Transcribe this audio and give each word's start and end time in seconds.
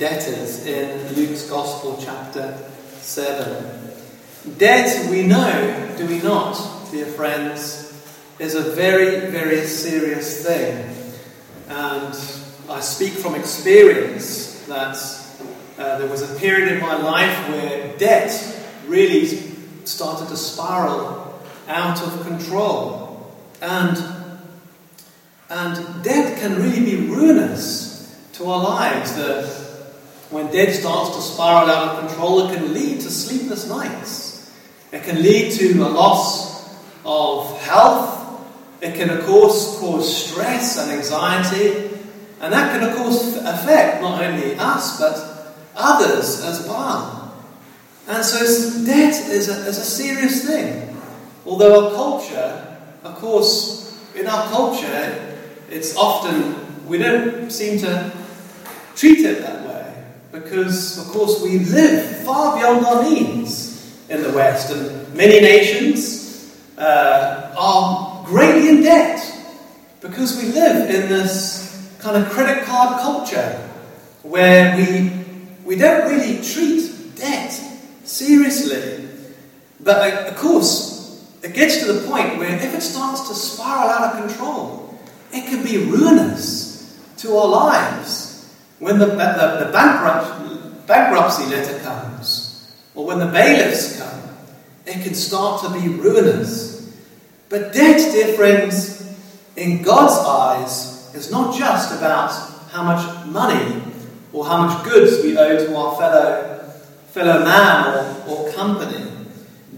debtors 0.00 0.64
in 0.64 1.14
Luke's 1.14 1.46
Gospel, 1.50 1.98
chapter 2.02 2.56
7. 3.02 4.56
Debt, 4.56 5.10
we 5.10 5.26
know, 5.26 5.94
do 5.98 6.06
we 6.06 6.22
not, 6.22 6.56
dear 6.90 7.04
friends, 7.04 7.92
is 8.38 8.54
a 8.54 8.62
very, 8.62 9.30
very 9.30 9.66
serious 9.66 10.42
thing. 10.42 10.96
And 11.68 12.14
I 12.70 12.80
speak 12.80 13.12
from 13.12 13.34
experience 13.34 14.64
that 14.68 14.96
uh, 15.78 15.98
there 15.98 16.08
was 16.08 16.22
a 16.22 16.34
period 16.40 16.72
in 16.72 16.80
my 16.80 16.96
life 16.96 17.50
where 17.50 17.94
debt 17.98 18.32
really 18.86 19.26
started 19.84 20.28
to 20.30 20.36
spiral 20.38 21.42
out 21.68 22.00
of 22.00 22.26
control. 22.26 23.36
And, 23.60 24.02
and 25.50 26.02
debt 26.02 26.40
can 26.40 26.56
really 26.56 26.86
be 26.86 27.06
ruinous 27.06 28.18
to 28.32 28.46
our 28.46 28.62
lives. 28.62 29.14
The, 29.14 29.59
when 30.30 30.50
debt 30.52 30.74
starts 30.74 31.16
to 31.16 31.22
spiral 31.22 31.68
out 31.68 31.98
of 31.98 32.08
control, 32.08 32.46
it 32.46 32.54
can 32.54 32.72
lead 32.72 33.00
to 33.00 33.10
sleepless 33.10 33.68
nights. 33.68 34.52
It 34.92 35.02
can 35.02 35.22
lead 35.22 35.52
to 35.52 35.82
a 35.82 35.88
loss 35.88 36.78
of 37.04 37.60
health. 37.60 38.40
It 38.80 38.94
can, 38.94 39.10
of 39.10 39.24
course, 39.26 39.78
cause 39.78 40.26
stress 40.26 40.78
and 40.78 40.92
anxiety. 40.92 41.90
And 42.40 42.52
that 42.52 42.72
can, 42.72 42.88
of 42.88 42.96
course, 42.96 43.36
affect 43.36 44.02
not 44.02 44.22
only 44.22 44.54
us, 44.56 44.98
but 44.98 45.56
others 45.76 46.44
as 46.44 46.66
well. 46.66 47.34
And 48.08 48.24
so 48.24 48.84
debt 48.84 49.14
is 49.30 49.48
a, 49.48 49.66
is 49.66 49.78
a 49.78 49.84
serious 49.84 50.46
thing. 50.46 50.96
Although 51.44 51.88
our 51.88 51.94
culture, 51.94 52.78
of 53.04 53.14
course, 53.16 53.98
in 54.14 54.26
our 54.26 54.48
culture, 54.48 55.38
it's 55.70 55.96
often, 55.96 56.86
we 56.86 56.98
don't 56.98 57.50
seem 57.50 57.78
to 57.80 58.12
treat 58.96 59.20
it 59.20 59.40
that 59.42 59.66
way. 59.66 59.69
Because, 60.32 60.98
of 60.98 61.12
course, 61.12 61.42
we 61.42 61.58
live 61.58 62.24
far 62.24 62.56
beyond 62.56 62.86
our 62.86 63.02
means 63.02 63.98
in 64.08 64.22
the 64.22 64.30
West, 64.30 64.70
and 64.70 65.14
many 65.14 65.40
nations 65.40 66.54
uh, 66.78 67.54
are 67.58 68.24
greatly 68.24 68.68
in 68.68 68.82
debt 68.82 69.20
because 70.00 70.36
we 70.36 70.52
live 70.52 70.88
in 70.88 71.08
this 71.08 71.96
kind 72.00 72.16
of 72.16 72.30
credit 72.30 72.64
card 72.64 73.00
culture 73.00 73.68
where 74.22 74.76
we, 74.76 75.12
we 75.64 75.76
don't 75.76 76.10
really 76.10 76.42
treat 76.42 77.16
debt 77.16 77.52
seriously. 78.04 79.08
But, 79.80 80.28
of 80.28 80.36
course, 80.36 81.26
it 81.42 81.54
gets 81.54 81.84
to 81.84 81.92
the 81.92 82.06
point 82.06 82.38
where 82.38 82.54
if 82.54 82.74
it 82.74 82.82
starts 82.82 83.28
to 83.28 83.34
spiral 83.34 83.88
out 83.88 84.14
of 84.14 84.26
control, 84.26 84.98
it 85.32 85.46
can 85.46 85.64
be 85.64 85.78
ruinous 85.90 86.98
to 87.18 87.36
our 87.36 87.48
lives. 87.48 88.19
When 88.80 88.98
the, 88.98 89.06
the, 89.06 89.64
the 89.66 89.70
bankrupt, 89.72 90.86
bankruptcy 90.86 91.44
letter 91.46 91.78
comes, 91.80 92.74
or 92.94 93.06
when 93.06 93.18
the 93.18 93.26
bailiffs 93.26 93.98
come, 93.98 94.22
it 94.86 95.04
can 95.04 95.14
start 95.14 95.62
to 95.62 95.70
be 95.78 95.86
ruinous. 95.88 96.98
But 97.50 97.74
debt, 97.74 97.98
dear 98.12 98.34
friends, 98.34 99.16
in 99.56 99.82
God's 99.82 100.16
eyes, 100.26 101.14
is 101.14 101.30
not 101.30 101.56
just 101.56 101.96
about 101.96 102.30
how 102.70 102.82
much 102.82 103.26
money 103.26 103.82
or 104.32 104.46
how 104.46 104.66
much 104.66 104.84
goods 104.84 105.22
we 105.22 105.36
owe 105.36 105.66
to 105.66 105.76
our 105.76 105.96
fellow, 105.96 106.72
fellow 107.08 107.44
man 107.44 108.24
or, 108.26 108.46
or 108.46 108.52
company. 108.52 109.04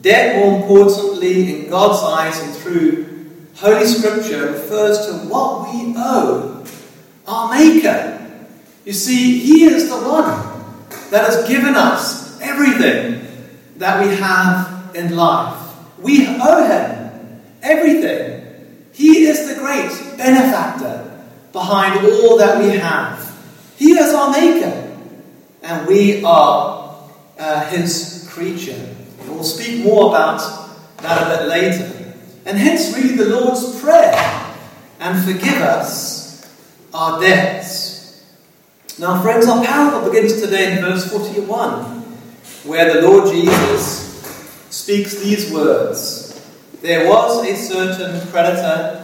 Debt, 0.00 0.36
more 0.36 0.60
importantly, 0.60 1.64
in 1.64 1.70
God's 1.70 2.02
eyes 2.04 2.40
and 2.40 2.54
through 2.54 3.26
Holy 3.56 3.86
Scripture, 3.86 4.52
refers 4.52 5.06
to 5.06 5.12
what 5.28 5.72
we 5.72 5.92
owe 5.96 6.64
our 7.26 7.50
Maker. 7.50 8.21
You 8.84 8.92
see, 8.92 9.38
He 9.38 9.64
is 9.64 9.88
the 9.88 9.96
one 9.96 10.26
that 11.10 11.24
has 11.24 11.46
given 11.48 11.74
us 11.74 12.40
everything 12.40 13.26
that 13.76 14.04
we 14.04 14.14
have 14.16 14.94
in 14.94 15.16
life. 15.16 15.58
We 15.98 16.26
owe 16.28 16.66
Him 16.66 17.42
everything. 17.62 18.40
He 18.92 19.24
is 19.24 19.48
the 19.48 19.60
great 19.60 19.90
benefactor 20.18 21.24
behind 21.52 22.04
all 22.04 22.36
that 22.38 22.58
we 22.62 22.70
have. 22.78 23.28
He 23.76 23.92
is 23.92 24.14
our 24.14 24.30
Maker, 24.30 24.96
and 25.62 25.86
we 25.86 26.24
are 26.24 27.08
uh, 27.38 27.66
His 27.70 28.28
creature. 28.30 28.94
We'll 29.26 29.44
speak 29.44 29.84
more 29.84 30.08
about 30.10 30.40
that 30.98 31.22
a 31.22 31.38
bit 31.38 31.48
later. 31.48 32.14
And 32.44 32.58
hence, 32.58 32.94
really, 32.96 33.16
the 33.16 33.26
Lord's 33.26 33.80
Prayer 33.80 34.14
and 34.98 35.24
forgive 35.24 35.60
us 35.62 36.48
our 36.92 37.20
debts. 37.20 37.91
Now, 38.98 39.22
friends, 39.22 39.48
our 39.48 39.64
parable 39.64 40.10
begins 40.10 40.40
today 40.40 40.76
in 40.76 40.84
verse 40.84 41.10
41, 41.10 42.02
where 42.64 42.92
the 42.92 43.08
Lord 43.08 43.32
Jesus 43.32 44.12
speaks 44.68 45.18
these 45.18 45.50
words 45.50 46.46
There 46.82 47.08
was 47.08 47.46
a 47.46 47.56
certain 47.56 48.20
creditor 48.28 48.98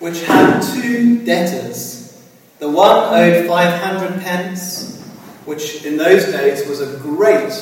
which 0.00 0.24
had 0.24 0.60
two 0.60 1.24
debtors. 1.24 2.20
The 2.58 2.68
one 2.68 3.14
owed 3.14 3.46
500 3.46 4.20
pence, 4.22 5.00
which 5.44 5.84
in 5.84 5.96
those 5.96 6.24
days 6.26 6.66
was 6.68 6.80
a 6.80 6.98
great, 6.98 7.52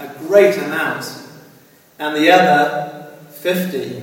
a 0.00 0.08
great 0.26 0.56
amount 0.58 1.06
and 2.00 2.16
the 2.16 2.30
other 2.30 3.12
50. 3.30 4.02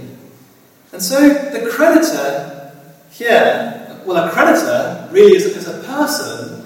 And 0.93 1.01
so 1.01 1.27
the 1.27 1.69
creditor 1.69 2.71
here, 3.11 4.01
well, 4.05 4.29
a 4.29 4.31
creditor 4.31 5.09
really 5.11 5.35
is, 5.35 5.45
is 5.45 5.67
a 5.67 5.83
person 5.83 6.56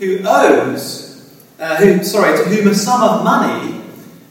who 0.00 0.18
owes, 0.26 1.30
uh, 1.60 1.76
who, 1.76 2.02
sorry, 2.02 2.36
to 2.36 2.44
whom 2.44 2.68
a 2.68 2.74
sum 2.74 3.02
of 3.02 3.22
money 3.22 3.82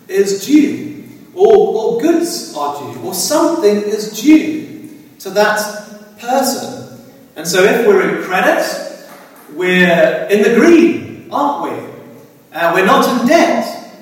is 0.07 0.45
due, 0.45 1.07
or, 1.35 1.95
or 1.95 2.01
goods 2.01 2.53
are 2.57 2.93
due, 2.93 2.99
or 3.01 3.13
something 3.13 3.77
is 3.77 4.19
due 4.19 4.89
to 5.19 5.29
that 5.29 6.17
person. 6.19 6.99
And 7.35 7.47
so 7.47 7.63
if 7.63 7.87
we're 7.87 8.17
in 8.17 8.23
credit, 8.23 8.65
we're 9.53 10.27
in 10.29 10.41
the 10.41 10.55
green, 10.59 11.29
aren't 11.31 11.71
we? 11.71 11.89
Uh, 12.51 12.71
we're 12.73 12.85
not 12.85 13.21
in 13.21 13.27
debt. 13.27 13.93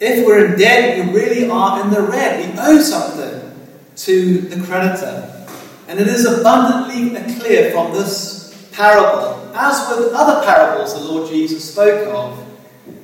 If 0.00 0.26
we're 0.26 0.52
in 0.52 0.58
debt, 0.58 1.06
we 1.06 1.12
really 1.12 1.48
are 1.48 1.80
in 1.82 1.90
the 1.90 2.02
red. 2.02 2.52
We 2.52 2.58
owe 2.58 2.80
something 2.80 3.56
to 3.94 4.40
the 4.40 4.66
creditor. 4.66 5.46
And 5.86 6.00
it 6.00 6.08
is 6.08 6.26
abundantly 6.26 7.10
clear 7.38 7.70
from 7.70 7.92
this 7.92 8.68
parable, 8.72 9.41
as 9.54 9.96
with 9.96 10.12
other 10.12 10.44
parables 10.44 10.94
the 10.94 11.00
Lord 11.00 11.30
Jesus 11.30 11.72
spoke 11.72 12.08
of, 12.08 12.38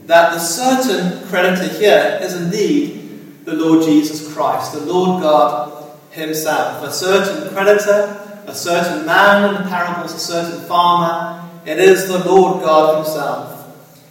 that 0.07 0.33
the 0.33 0.39
certain 0.39 1.27
creditor 1.29 1.69
here 1.79 2.19
is 2.23 2.35
indeed 2.35 3.45
the 3.45 3.55
Lord 3.55 3.85
Jesus 3.85 4.33
Christ, 4.33 4.73
the 4.73 4.81
Lord 4.81 5.23
God 5.23 5.91
Himself. 6.11 6.83
A 6.83 6.93
certain 6.93 7.51
creditor, 7.51 8.43
a 8.47 8.55
certain 8.55 9.07
man 9.07 9.55
in 9.55 9.63
the 9.63 9.69
parables, 9.69 10.15
a 10.15 10.19
certain 10.19 10.67
farmer, 10.67 11.49
it 11.67 11.79
is 11.79 12.09
the 12.09 12.25
Lord 12.25 12.63
God 12.63 13.05
Himself. 13.05 13.59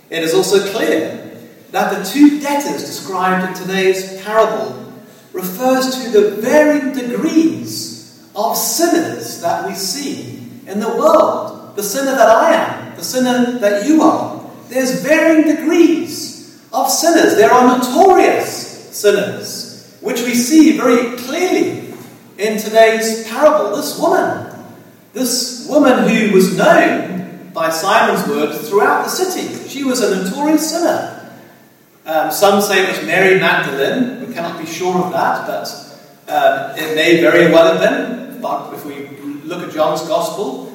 It 0.10 0.24
is 0.24 0.34
also 0.34 0.72
clear 0.72 1.36
that 1.72 1.98
the 1.98 2.04
two 2.10 2.40
debtors 2.40 2.86
described 2.86 3.48
in 3.48 3.62
today's 3.62 4.22
parable 4.24 4.94
refers 5.34 6.04
to 6.04 6.10
the 6.12 6.42
varying 6.42 6.94
degrees 6.94 8.30
of 8.36 8.56
sinners 8.56 9.42
that 9.42 9.68
we 9.68 9.74
see 9.74 10.50
in 10.68 10.80
the 10.80 10.90
world. 10.90 11.57
The 11.78 11.84
sinner 11.84 12.16
that 12.16 12.28
I 12.28 12.54
am, 12.54 12.96
the 12.96 13.04
sinner 13.04 13.60
that 13.60 13.86
you 13.86 14.02
are. 14.02 14.44
There's 14.68 15.04
varying 15.04 15.44
degrees 15.46 16.60
of 16.74 16.90
sinners. 16.90 17.36
There 17.36 17.52
are 17.52 17.78
notorious 17.78 18.98
sinners, 18.98 19.96
which 20.02 20.22
we 20.24 20.34
see 20.34 20.76
very 20.76 21.16
clearly 21.18 21.94
in 22.40 22.58
today's 22.58 23.28
parable. 23.30 23.76
This 23.76 24.00
woman, 24.00 24.56
this 25.14 25.68
woman 25.70 26.10
who 26.10 26.34
was 26.34 26.58
known 26.58 27.52
by 27.54 27.70
Simon's 27.70 28.28
words 28.28 28.68
throughout 28.68 29.04
the 29.04 29.10
city, 29.10 29.70
she 29.70 29.84
was 29.84 30.02
a 30.02 30.24
notorious 30.24 30.72
sinner. 30.72 31.32
Um, 32.08 32.32
some 32.32 32.60
say 32.60 32.86
it 32.86 32.98
was 32.98 33.06
Mary 33.06 33.40
Magdalene. 33.40 34.26
We 34.28 34.34
cannot 34.34 34.60
be 34.60 34.66
sure 34.66 34.98
of 34.98 35.12
that, 35.12 35.46
but 35.46 35.68
um, 36.28 36.76
it 36.76 36.96
may 36.96 37.22
very 37.22 37.52
well 37.54 37.78
have 37.78 37.80
been, 37.80 38.42
but 38.42 38.74
if 38.74 38.84
we 38.84 39.16
look 39.48 39.62
at 39.62 39.72
John's 39.72 40.02
Gospel. 40.08 40.67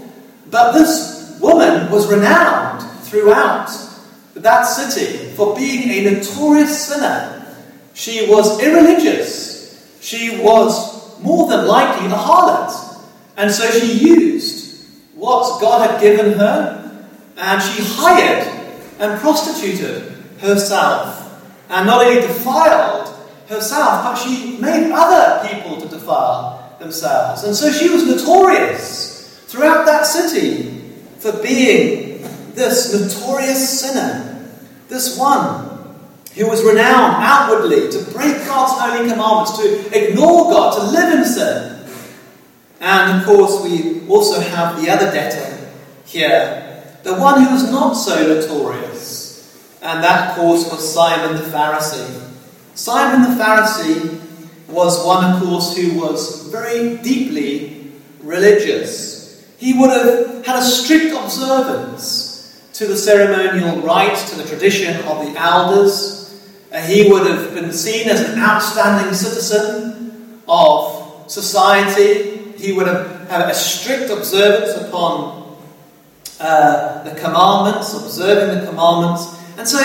But 0.53 0.73
this 0.73 1.39
woman 1.41 1.91
was 1.91 2.13
renowned 2.13 2.83
throughout 3.05 3.71
that 4.35 4.63
city 4.65 5.31
for 5.31 5.57
being 5.57 5.89
a 6.07 6.11
notorious 6.11 6.89
sinner. 6.89 7.57
She 7.95 8.29
was 8.29 8.63
irreligious. 8.63 9.97
She 10.03 10.43
was 10.43 11.19
more 11.23 11.49
than 11.49 11.67
likely 11.67 12.07
a 12.07 12.11
harlot. 12.11 13.01
And 13.39 13.51
so 13.51 13.69
she 13.71 14.07
used 14.07 14.87
what 15.15 15.59
God 15.59 15.91
had 15.91 16.01
given 16.03 16.35
her 16.35 17.09
and 17.39 17.63
she 17.63 17.83
hired 17.83 18.47
and 18.99 19.19
prostituted 19.21 20.13
herself 20.39 21.43
and 21.71 21.87
not 21.87 22.05
only 22.05 22.21
defiled 22.21 23.09
herself, 23.49 24.05
but 24.05 24.17
she 24.17 24.59
made 24.59 24.93
other 24.93 25.49
people 25.49 25.81
to 25.81 25.89
defile 25.89 26.77
themselves. 26.79 27.43
And 27.45 27.57
so 27.57 27.73
she 27.73 27.89
was 27.89 28.07
notorious 28.07 29.12
throughout 29.53 29.85
that 29.85 30.07
city 30.07 30.81
for 31.19 31.31
being 31.43 32.23
this 32.55 32.91
notorious 32.95 33.81
sinner, 33.81 34.49
this 34.89 35.19
one 35.19 35.69
who 36.35 36.49
was 36.49 36.65
renowned 36.65 37.23
outwardly 37.23 37.91
to 37.91 37.99
break 38.13 38.35
God's 38.47 38.81
holy 38.81 39.11
commandments, 39.11 39.59
to 39.59 40.09
ignore 40.09 40.51
God, 40.51 40.79
to 40.79 40.85
live 40.87 41.19
in 41.19 41.25
sin. 41.27 41.87
And 42.81 43.21
of 43.21 43.27
course, 43.27 43.63
we 43.63 44.09
also 44.09 44.41
have 44.41 44.81
the 44.81 44.89
other 44.89 45.13
debtor 45.13 45.71
here, 46.07 46.97
the 47.03 47.15
one 47.17 47.45
who 47.45 47.53
was 47.53 47.71
not 47.71 47.93
so 47.93 48.27
notorious. 48.27 49.79
And 49.83 50.03
that, 50.03 50.31
of 50.31 50.37
course, 50.37 50.71
was 50.71 50.95
Simon 50.95 51.37
the 51.37 51.43
Pharisee. 51.51 52.31
Simon 52.75 53.37
the 53.37 53.45
Pharisee 53.45 54.19
was 54.69 55.05
one, 55.05 55.31
of 55.31 55.43
course, 55.43 55.77
who 55.77 56.01
was 56.01 56.49
very 56.49 56.97
deeply 57.03 57.93
religious. 58.23 59.22
He 59.63 59.75
would 59.75 59.91
have 59.91 60.45
had 60.45 60.57
a 60.57 60.61
strict 60.61 61.15
observance 61.15 62.69
to 62.73 62.85
the 62.85 62.97
ceremonial 62.97 63.81
rites, 63.83 64.29
to 64.31 64.37
the 64.37 64.43
tradition 64.43 64.97
of 65.07 65.25
the 65.25 65.41
elders. 65.41 66.43
Uh, 66.73 66.81
he 66.81 67.09
would 67.09 67.31
have 67.31 67.55
been 67.55 67.73
seen 67.73 68.09
as 68.09 68.29
an 68.29 68.41
outstanding 68.41 69.15
citizen 69.15 70.43
of 70.49 71.31
society. 71.31 72.51
He 72.59 72.73
would 72.73 72.89
have 72.89 73.29
had 73.29 73.49
a 73.49 73.55
strict 73.55 74.11
observance 74.11 74.89
upon 74.89 75.57
uh, 76.41 77.05
the 77.05 77.15
commandments, 77.21 77.95
observing 77.95 78.59
the 78.59 78.67
commandments. 78.67 79.41
And 79.59 79.69
so 79.69 79.79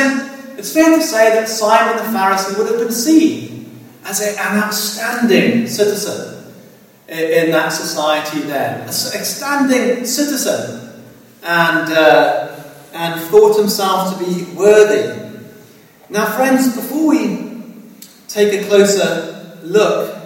it's 0.58 0.74
fair 0.74 0.98
to 0.98 1.04
say 1.04 1.36
that 1.36 1.48
Simon 1.48 1.98
the 1.98 2.18
Pharisee 2.18 2.58
would 2.58 2.66
have 2.66 2.80
been 2.80 2.92
seen 2.92 3.80
as 4.06 4.22
a, 4.22 4.42
an 4.42 4.58
outstanding 4.58 5.68
citizen 5.68 6.37
in, 7.08 7.52
that 7.52 7.70
society 7.70 8.42
then, 8.42 8.88
a 8.88 8.92
standing 8.92 10.06
citizen, 10.06 11.04
and, 11.44 11.94
uh, 11.94 12.60
and 12.94 13.22
thought 13.30 13.58
himself 13.58 14.18
to 14.18 14.26
be 14.26 14.44
worthy 14.56 15.28
now, 16.10 16.26
friends, 16.38 16.74
before 16.74 17.10
we 17.10 17.54
take 18.30 18.54
a 18.54 18.66
closer 18.68 19.58
look 19.62 20.18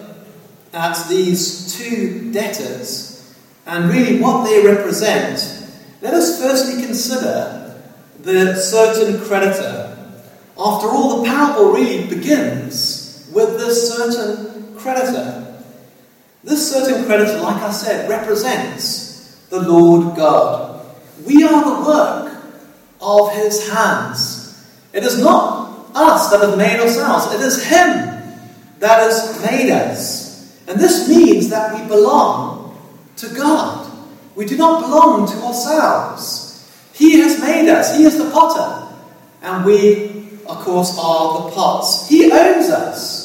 at 0.73 1.07
these 1.09 1.75
two 1.75 2.31
debtors 2.31 3.35
and 3.65 3.89
really 3.89 4.21
what 4.21 4.43
they 4.43 4.63
represent, 4.63 5.67
let 6.01 6.13
us 6.13 6.39
firstly 6.39 6.85
consider 6.85 7.81
the 8.21 8.55
certain 8.55 9.25
creditor. 9.25 9.97
After 10.55 10.87
all, 10.87 11.23
the 11.23 11.29
parable 11.29 11.71
really 11.71 12.05
begins 12.07 13.27
with 13.33 13.57
this 13.57 13.91
certain 13.91 14.75
creditor. 14.77 15.50
This 16.43 16.71
certain 16.71 17.05
creditor, 17.05 17.39
like 17.41 17.61
I 17.61 17.71
said, 17.71 18.09
represents 18.09 19.45
the 19.49 19.61
Lord 19.61 20.15
God. 20.15 20.85
We 21.25 21.43
are 21.43 21.63
the 21.63 21.87
work 21.87 22.43
of 22.99 23.33
his 23.33 23.69
hands. 23.69 24.41
It 24.93 25.03
is 25.03 25.21
not 25.21 25.61
us 25.95 26.31
that 26.31 26.41
have 26.41 26.57
made 26.57 26.79
ourselves. 26.79 27.33
It 27.33 27.41
is 27.41 27.63
Him 27.65 28.21
that 28.79 28.99
has 28.99 29.41
made 29.45 29.71
us. 29.71 30.59
And 30.67 30.79
this 30.79 31.07
means 31.09 31.49
that 31.49 31.79
we 31.79 31.87
belong 31.87 32.77
to 33.17 33.29
God. 33.29 33.91
We 34.35 34.45
do 34.45 34.57
not 34.57 34.81
belong 34.81 35.27
to 35.27 35.37
ourselves. 35.43 36.49
He 36.93 37.19
has 37.19 37.39
made 37.39 37.69
us, 37.69 37.97
He 37.97 38.03
is 38.03 38.17
the 38.17 38.29
potter. 38.31 38.95
And 39.41 39.65
we, 39.65 40.39
of 40.47 40.57
course, 40.59 40.97
are 40.99 41.43
the 41.43 41.55
pots. 41.55 42.07
He 42.07 42.31
owns 42.31 42.69
us. 42.69 43.20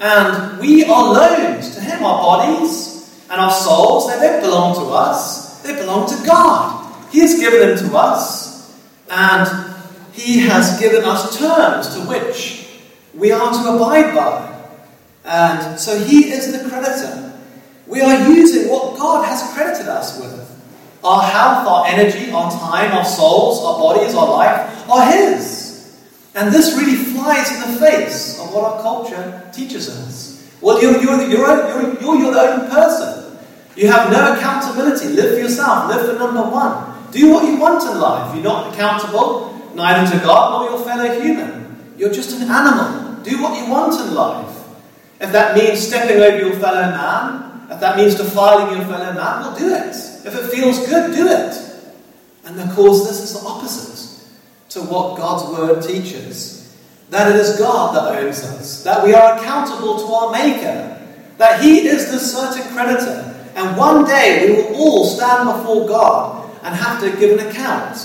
And 0.00 0.60
we 0.60 0.84
are 0.84 1.12
loaned 1.12 1.62
to 1.62 1.80
Him, 1.80 2.04
our 2.04 2.22
bodies 2.22 3.24
and 3.30 3.40
our 3.40 3.50
souls. 3.50 4.08
They 4.08 4.20
don't 4.20 4.42
belong 4.42 4.74
to 4.74 4.90
us, 4.92 5.62
they 5.62 5.74
belong 5.74 6.08
to 6.08 6.26
God. 6.26 6.82
He 7.12 7.20
has 7.20 7.38
given 7.38 7.60
them 7.60 7.78
to 7.78 7.96
us. 7.96 8.46
And 9.08 9.74
he 10.16 10.38
has 10.48 10.80
given 10.80 11.04
us 11.04 11.38
terms 11.38 11.94
to 11.94 12.00
which 12.08 12.66
we 13.12 13.32
are 13.32 13.52
to 13.52 13.76
abide 13.76 14.14
by. 14.14 14.64
And 15.26 15.78
so 15.78 15.98
He 15.98 16.32
is 16.32 16.52
the 16.52 16.68
creditor. 16.68 17.38
We 17.86 18.00
are 18.00 18.26
using 18.28 18.70
what 18.70 18.96
God 18.96 19.26
has 19.26 19.52
credited 19.52 19.88
us 19.88 20.18
with. 20.18 20.42
Our 21.04 21.22
health, 21.22 21.68
our 21.68 21.86
energy, 21.86 22.30
our 22.30 22.50
time, 22.50 22.92
our 22.92 23.04
souls, 23.04 23.62
our 23.62 23.78
bodies, 23.78 24.14
our 24.14 24.28
life 24.28 24.88
are 24.88 25.12
His. 25.12 25.65
And 26.36 26.52
this 26.52 26.76
really 26.76 26.96
flies 26.96 27.50
in 27.50 27.72
the 27.72 27.80
face 27.80 28.38
of 28.38 28.52
what 28.52 28.64
our 28.64 28.82
culture 28.82 29.50
teaches 29.54 29.88
us. 29.88 30.52
Well, 30.60 30.82
you're, 30.82 31.00
you're, 31.00 31.22
you're, 31.22 31.38
you're, 31.48 32.00
you're 32.00 32.16
your 32.16 32.38
own 32.38 32.68
person. 32.68 33.38
You 33.74 33.88
have 33.88 34.12
no 34.12 34.36
accountability. 34.36 35.08
Live 35.14 35.32
for 35.32 35.40
yourself. 35.40 35.88
Live 35.88 36.06
for 36.06 36.18
number 36.18 36.42
one. 36.42 37.10
Do 37.10 37.32
what 37.32 37.44
you 37.44 37.58
want 37.58 37.82
in 37.90 37.98
life. 37.98 38.34
You're 38.34 38.44
not 38.44 38.74
accountable 38.74 39.72
neither 39.74 40.10
to 40.12 40.24
God 40.24 40.60
nor 40.60 40.70
your 40.70 40.84
fellow 40.84 41.20
human. 41.20 41.94
You're 41.96 42.12
just 42.12 42.38
an 42.38 42.50
animal. 42.50 43.22
Do 43.22 43.42
what 43.42 43.58
you 43.58 43.70
want 43.70 43.98
in 43.98 44.14
life. 44.14 44.54
If 45.18 45.32
that 45.32 45.56
means 45.56 45.86
stepping 45.86 46.18
over 46.18 46.38
your 46.38 46.56
fellow 46.60 46.90
man, 46.90 47.70
if 47.70 47.80
that 47.80 47.96
means 47.96 48.14
defiling 48.14 48.76
your 48.76 48.84
fellow 48.86 49.14
man, 49.14 49.16
well, 49.16 49.58
do 49.58 49.74
it. 49.74 49.96
If 50.26 50.34
it 50.34 50.50
feels 50.50 50.86
good, 50.86 51.16
do 51.16 51.28
it. 51.28 51.56
And 52.44 52.60
of 52.60 52.76
course, 52.76 53.08
this 53.08 53.22
is 53.22 53.40
the 53.40 53.48
opposite 53.48 53.95
to 54.76 54.82
what 54.82 55.16
God's 55.16 55.50
word 55.58 55.82
teaches. 55.82 56.76
That 57.08 57.34
it 57.34 57.36
is 57.36 57.58
God 57.58 57.94
that 57.96 58.22
owns 58.22 58.44
us, 58.44 58.84
that 58.84 59.04
we 59.04 59.14
are 59.14 59.38
accountable 59.38 59.98
to 59.98 60.04
our 60.06 60.32
Maker, 60.32 61.00
that 61.38 61.62
He 61.62 61.86
is 61.86 62.10
the 62.10 62.18
certain 62.18 62.70
creditor, 62.72 63.32
and 63.54 63.76
one 63.76 64.04
day 64.04 64.46
we 64.46 64.62
will 64.62 64.74
all 64.74 65.04
stand 65.06 65.48
before 65.48 65.88
God 65.88 66.50
and 66.62 66.74
have 66.74 67.00
to 67.00 67.16
give 67.18 67.38
an 67.38 67.48
account 67.48 67.96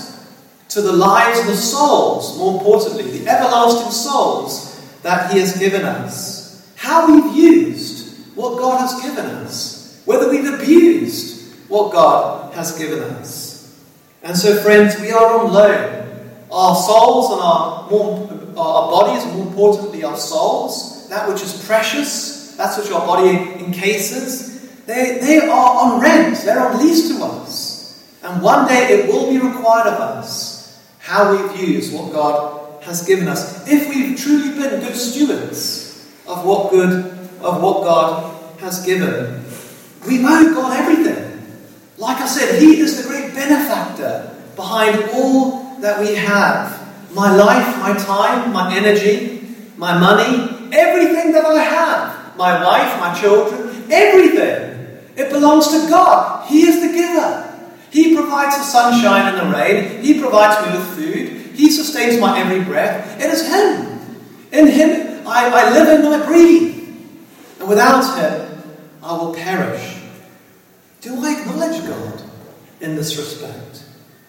to 0.70 0.80
the 0.80 0.92
lives 0.92 1.40
and 1.40 1.48
the 1.48 1.56
souls, 1.56 2.38
more 2.38 2.54
importantly, 2.54 3.18
the 3.18 3.28
everlasting 3.28 3.90
souls 3.90 4.80
that 5.02 5.30
He 5.30 5.40
has 5.40 5.58
given 5.58 5.82
us. 5.82 6.72
How 6.76 7.12
we've 7.12 7.36
used 7.36 8.34
what 8.34 8.56
God 8.56 8.78
has 8.80 9.02
given 9.02 9.26
us, 9.26 10.00
whether 10.06 10.30
we've 10.30 10.54
abused 10.54 11.54
what 11.68 11.92
God 11.92 12.54
has 12.54 12.78
given 12.78 13.00
us. 13.00 13.78
And 14.22 14.36
so, 14.36 14.56
friends, 14.62 14.98
we 15.00 15.10
are 15.10 15.40
on 15.40 15.52
loan. 15.52 16.01
Our 16.52 16.76
souls 16.76 17.32
and 17.32 17.40
our, 17.40 17.90
more, 17.90 18.28
our 18.58 18.90
bodies, 18.90 19.24
more 19.32 19.46
importantly, 19.46 20.04
our 20.04 20.16
souls, 20.16 21.08
that 21.08 21.26
which 21.26 21.42
is 21.42 21.64
precious, 21.64 22.54
that's 22.56 22.76
which 22.76 22.90
our 22.90 23.06
body 23.06 23.38
encases, 23.64 24.52
they, 24.84 25.18
they 25.18 25.38
are 25.38 25.48
on 25.50 26.00
rent, 26.00 26.38
they're 26.44 26.60
on 26.60 26.78
lease 26.78 27.08
to 27.08 27.24
us. 27.24 27.72
And 28.22 28.42
one 28.42 28.68
day 28.68 28.88
it 28.88 29.08
will 29.08 29.30
be 29.30 29.38
required 29.38 29.86
of 29.86 30.00
us 30.00 30.86
how 30.98 31.32
we've 31.32 31.68
used 31.68 31.94
what 31.94 32.12
God 32.12 32.82
has 32.84 33.06
given 33.06 33.28
us. 33.28 33.66
If 33.66 33.88
we've 33.88 34.18
truly 34.18 34.50
been 34.50 34.80
good 34.80 34.94
stewards 34.94 36.12
of 36.26 36.44
what 36.44 36.70
good 36.70 37.06
of 37.40 37.60
what 37.62 37.82
God 37.82 38.60
has 38.60 38.84
given, 38.84 39.44
we 40.06 40.24
owe 40.24 40.54
God 40.54 40.76
everything. 40.76 41.42
Like 41.96 42.20
I 42.20 42.26
said, 42.26 42.60
He 42.60 42.78
is 42.78 43.02
the 43.02 43.08
great 43.08 43.34
benefactor 43.34 44.36
behind 44.54 45.10
all 45.12 45.61
that 45.82 46.00
we 46.00 46.14
have. 46.14 46.80
My 47.12 47.34
life, 47.36 47.78
my 47.78 47.92
time, 47.92 48.52
my 48.54 48.74
energy, 48.74 49.44
my 49.76 49.98
money, 49.98 50.72
everything 50.72 51.32
that 51.32 51.44
I 51.44 51.62
have, 51.62 52.36
my 52.38 52.64
wife, 52.64 52.98
my 52.98 53.12
children, 53.20 53.84
everything. 53.92 54.72
It 55.14 55.30
belongs 55.30 55.68
to 55.68 55.90
God. 55.90 56.48
He 56.48 56.62
is 56.62 56.80
the 56.80 56.96
giver. 56.96 57.48
He 57.90 58.16
provides 58.16 58.56
the 58.56 58.64
sunshine 58.64 59.34
and 59.34 59.52
the 59.52 59.58
rain. 59.58 60.02
He 60.02 60.18
provides 60.18 60.66
me 60.66 60.78
with 60.78 60.88
food. 60.96 61.54
He 61.54 61.70
sustains 61.70 62.18
my 62.18 62.38
every 62.38 62.64
breath. 62.64 63.20
It 63.20 63.30
is 63.30 63.46
Him. 63.46 64.00
In 64.52 64.68
Him 64.68 65.28
I, 65.28 65.50
I 65.50 65.70
live 65.74 66.00
and 66.00 66.08
I 66.08 66.26
breathe. 66.26 66.88
And 67.60 67.68
without 67.68 68.18
Him, 68.18 68.62
I 69.02 69.12
will 69.18 69.34
perish. 69.34 70.00
Do 71.02 71.22
I 71.22 71.40
acknowledge 71.40 71.86
God 71.86 72.22
in 72.80 72.96
this 72.96 73.18
respect? 73.18 73.84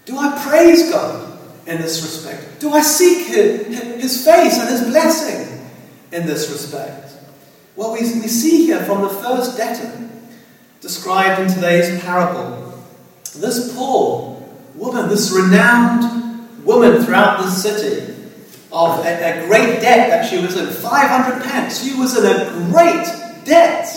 Do 0.06 0.18
I 0.18 0.38
praise 0.46 0.92
God 0.92 1.33
in 1.66 1.82
this 1.82 2.02
respect? 2.02 2.60
Do 2.60 2.72
I 2.72 2.82
seek 2.82 3.28
His 3.28 4.26
face 4.26 4.60
and 4.60 4.70
His 4.70 4.82
blessing 4.82 5.70
in 6.12 6.26
this 6.26 6.50
respect? 6.50 7.14
Well, 7.76 7.94
we, 7.94 8.02
we 8.02 8.28
see 8.28 8.66
here 8.66 8.84
from 8.84 9.02
the 9.02 9.10
first 9.10 9.58
debtor 9.58 10.10
described 10.82 11.42
in 11.42 11.48
today's 11.48 12.02
parable 12.04 12.64
this 13.36 13.76
poor 13.76 14.44
woman, 14.76 15.10
this 15.10 15.32
renowned 15.32 16.64
woman 16.66 17.04
throughout 17.04 17.42
the 17.42 17.50
city, 17.50 18.12
of 18.72 19.06
a, 19.06 19.44
a, 19.44 19.46
great 19.46 19.82
debt 19.82 20.10
that 20.10 20.28
she 20.28 20.40
was 20.40 20.58
in 20.58 20.66
500 20.66 21.44
pence. 21.44 21.84
She 21.84 21.94
was 21.94 22.18
in 22.18 22.26
a 22.26 22.72
great 22.72 23.06
debt. 23.46 23.88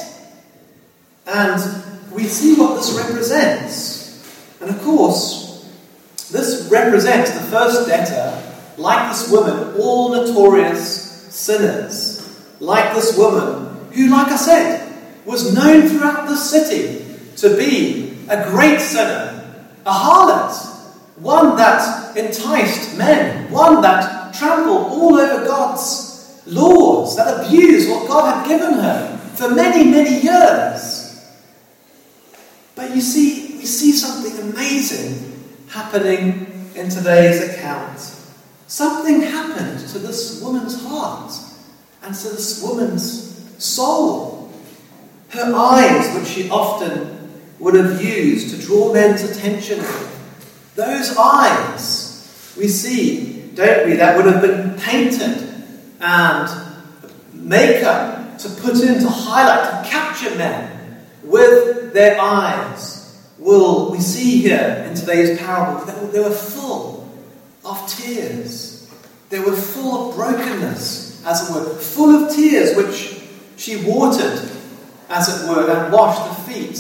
And 1.27 2.13
we 2.13 2.25
see 2.25 2.55
what 2.57 2.77
this 2.77 2.93
represents. 2.93 4.23
And 4.61 4.69
of 4.69 4.83
course, 4.83 5.67
this 6.31 6.56
represents 6.71 7.31
the 7.31 7.41
first 7.47 7.87
debtor, 7.87 8.43
like 8.77 9.11
this 9.11 9.31
woman, 9.31 9.75
all 9.81 10.11
notorious 10.11 11.03
sinners. 11.35 12.15
Like 12.61 12.95
this 12.95 13.17
woman, 13.19 13.91
who, 13.93 14.09
like 14.09 14.29
I 14.29 14.37
said, 14.37 14.87
was 15.25 15.55
known 15.55 15.89
throughout 15.89 16.29
the 16.29 16.37
city 16.37 17.05
to 17.37 17.57
be 17.57 18.19
a 18.29 18.49
great 18.51 18.81
sinner, 18.81 19.55
a 19.85 19.93
harlot, 19.93 20.55
one 21.17 21.57
that 21.57 22.17
enticed 22.17 22.97
men, 22.97 23.51
one 23.51 23.83
that 23.83 24.35
trampled 24.35 24.87
all 24.93 25.17
over 25.17 25.45
God's 25.47 26.43
laws, 26.47 27.17
that 27.17 27.47
abused 27.47 27.91
what 27.91 28.09
God 28.09 28.35
had 28.35 28.49
given 28.49 28.75
her 28.75 29.19
for 29.35 29.51
many, 29.51 29.91
many 29.91 30.21
years. 30.21 31.07
But 32.75 32.95
you 32.95 33.01
see, 33.01 33.57
we 33.57 33.67
see 33.67 33.93
something 33.93 34.51
amazing 34.51 35.33
happening 35.69 36.56
in 36.77 36.91
today's 36.91 37.55
account. 37.55 37.99
Something 38.67 39.23
happened 39.23 39.81
to 39.89 39.99
this 39.99 40.43
woman's 40.43 40.83
heart 40.83 41.33
and 42.03 42.15
to 42.15 42.29
this 42.29 42.63
woman's 42.63 43.65
soul. 43.65 44.53
Her 45.31 45.55
eyes, 45.55 46.15
which 46.15 46.29
she 46.29 46.51
often 46.51 47.31
would 47.59 47.75
have 47.75 48.03
used 48.03 48.55
to 48.55 48.67
draw 48.67 48.93
men's 48.93 49.23
attention, 49.23 49.79
those 50.75 51.17
eyes, 51.17 52.55
we 52.59 52.69
see, 52.69 53.51
don't 53.55 53.89
we, 53.89 53.97
that 53.97 54.17
would 54.17 54.27
have 54.27 54.43
been 54.43 54.79
painted 54.79 55.55
and 56.01 56.49
makeup 57.33 58.39
to 58.39 58.49
put 58.49 58.79
in, 58.81 59.01
to 59.01 59.09
highlight, 59.09 59.85
to 59.85 59.91
capture 59.91 60.35
men 60.37 61.01
with 61.23 61.93
their 61.93 62.21
eyes. 62.21 62.96
Will 63.39 63.91
we 63.91 64.01
see 64.01 64.41
here 64.41 64.87
in 64.89 64.95
today's 64.95 65.39
parable 65.39 65.85
they 66.09 66.21
were 66.21 66.31
full 66.31 66.97
of 67.67 67.87
tears. 67.89 68.91
They 69.29 69.41
were 69.41 69.57
full 69.57 70.11
of 70.11 70.17
brokenness, 70.17 71.25
as 71.27 71.49
it 71.49 71.53
were, 71.53 71.75
full 71.75 72.25
of 72.25 72.35
tears, 72.35 72.77
which 72.77 73.21
she 73.57 73.85
watered, 73.85 74.49
as 75.09 75.29
it 75.29 75.49
were, 75.49 75.69
and 75.69 75.93
washed 75.93 76.47
the 76.47 76.53
feet 76.53 76.79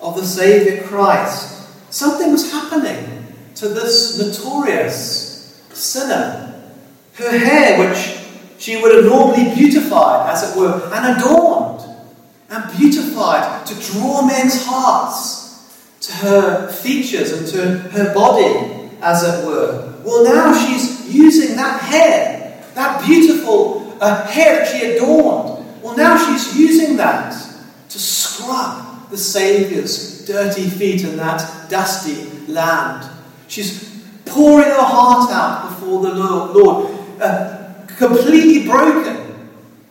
of 0.00 0.16
the 0.16 0.24
Saviour 0.24 0.84
Christ. 0.84 1.68
Something 1.92 2.30
was 2.30 2.50
happening 2.52 3.26
to 3.56 3.68
this 3.68 4.18
notorious 4.18 5.60
sinner. 5.72 6.70
Her 7.14 7.36
hair, 7.36 7.78
which 7.88 8.18
she 8.58 8.80
would 8.80 8.94
have 8.94 9.04
normally 9.04 9.54
beautified, 9.54 10.30
as 10.30 10.50
it 10.50 10.58
were, 10.58 10.88
and 10.92 11.20
adorned 11.20 11.80
and 12.48 12.78
beautified 12.78 13.66
to 13.66 13.74
draw 13.74 14.26
men's 14.26 14.64
hearts 14.64 15.41
to 16.02 16.12
her 16.12 16.68
features 16.70 17.32
and 17.32 17.46
to 17.48 17.88
her 17.90 18.12
body, 18.12 18.90
as 19.00 19.22
it 19.22 19.46
were. 19.46 19.94
Well, 20.04 20.24
now 20.24 20.52
she's 20.52 21.12
using 21.14 21.56
that 21.56 21.80
hair, 21.80 22.64
that 22.74 23.04
beautiful 23.04 23.96
uh, 24.00 24.26
hair 24.26 24.58
that 24.58 24.68
she 24.68 24.96
adorned. 24.96 25.64
Well, 25.82 25.96
now 25.96 26.16
she's 26.16 26.58
using 26.58 26.96
that 26.96 27.32
to 27.88 27.98
scrub 27.98 29.10
the 29.10 29.16
Saviour's 29.16 30.26
dirty 30.26 30.68
feet 30.68 31.04
in 31.04 31.16
that 31.18 31.68
dusty 31.68 32.28
land. 32.50 33.08
She's 33.46 34.02
pouring 34.24 34.68
her 34.68 34.82
heart 34.82 35.30
out 35.30 35.68
before 35.68 36.02
the 36.02 36.14
Lord, 36.14 36.90
uh, 37.20 37.74
completely 37.86 38.66
broken, 38.66 39.48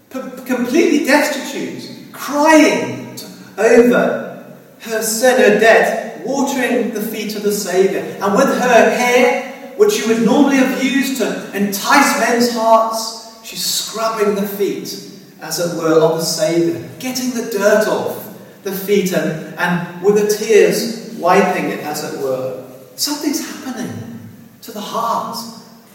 p- 0.10 0.46
completely 0.46 1.06
destitute, 1.06 2.12
crying 2.12 3.18
over 3.58 4.58
her 4.80 5.02
sin, 5.02 5.40
her 5.40 5.60
debt, 5.60 6.01
watering 6.26 6.94
the 6.94 7.02
feet 7.02 7.36
of 7.36 7.44
the 7.44 7.52
Saviour. 7.52 8.02
And 8.02 8.36
with 8.36 8.48
her 8.48 8.90
hair 8.96 9.52
which 9.82 9.98
you 9.98 10.08
would 10.08 10.24
normally 10.24 10.58
have 10.58 10.84
used 10.84 11.18
to 11.18 11.58
entice 11.58 12.20
men's 12.20 12.54
hearts, 12.54 13.44
she's 13.44 13.66
scrubbing 13.66 14.36
the 14.36 14.48
feet, 14.48 15.12
as 15.42 15.60
it 15.60 15.76
were, 15.76 16.00
of 16.00 16.20
the 16.20 16.24
Saviour, 16.24 16.88
getting 17.00 17.32
the 17.32 17.50
dirt 17.50 17.88
off 17.88 18.38
the 18.62 18.72
feet 18.72 19.12
and, 19.12 19.56
and 19.58 20.04
with 20.04 20.16
the 20.16 20.38
tears 20.38 21.16
wiping 21.18 21.72
it, 21.72 21.80
as 21.80 22.14
it 22.14 22.22
were. 22.22 22.64
Something's 22.96 23.40
happening 23.44 24.20
to 24.62 24.72
the 24.72 24.82
heart 24.82 25.38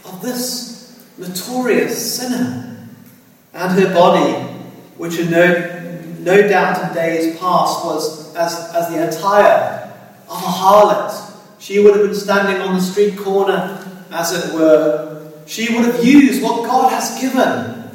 of 0.03 0.21
this 0.21 1.01
notorious 1.17 2.17
sinner. 2.17 2.89
And 3.53 3.79
her 3.79 3.93
body, 3.93 4.33
which 4.97 5.17
in 5.17 5.31
no, 5.31 6.17
no 6.19 6.47
doubt 6.47 6.89
in 6.89 6.93
days 6.93 7.39
past 7.39 7.85
was 7.85 8.35
as, 8.35 8.53
as 8.75 8.89
the 8.89 9.07
attire 9.07 9.86
a 10.29 10.33
harlot 10.33 11.27
she 11.59 11.79
would 11.79 11.95
have 11.95 12.05
been 12.05 12.15
standing 12.15 12.61
on 12.61 12.75
the 12.75 12.81
street 12.81 13.17
corner, 13.17 13.83
as 14.11 14.31
it 14.31 14.53
were. 14.53 15.31
She 15.45 15.73
would 15.75 15.85
have 15.85 16.03
used 16.03 16.43
what 16.43 16.65
God 16.65 16.91
has 16.91 17.19
given 17.19 17.89